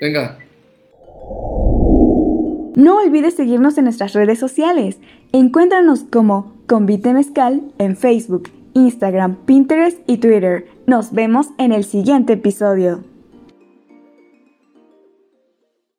[0.02, 0.38] Venga.
[2.76, 4.98] No olvides seguirnos en nuestras redes sociales.
[5.32, 10.68] Encuéntranos como Convite Mezcal en Facebook, Instagram, Pinterest y Twitter.
[10.86, 13.06] Nos vemos en el siguiente episodio.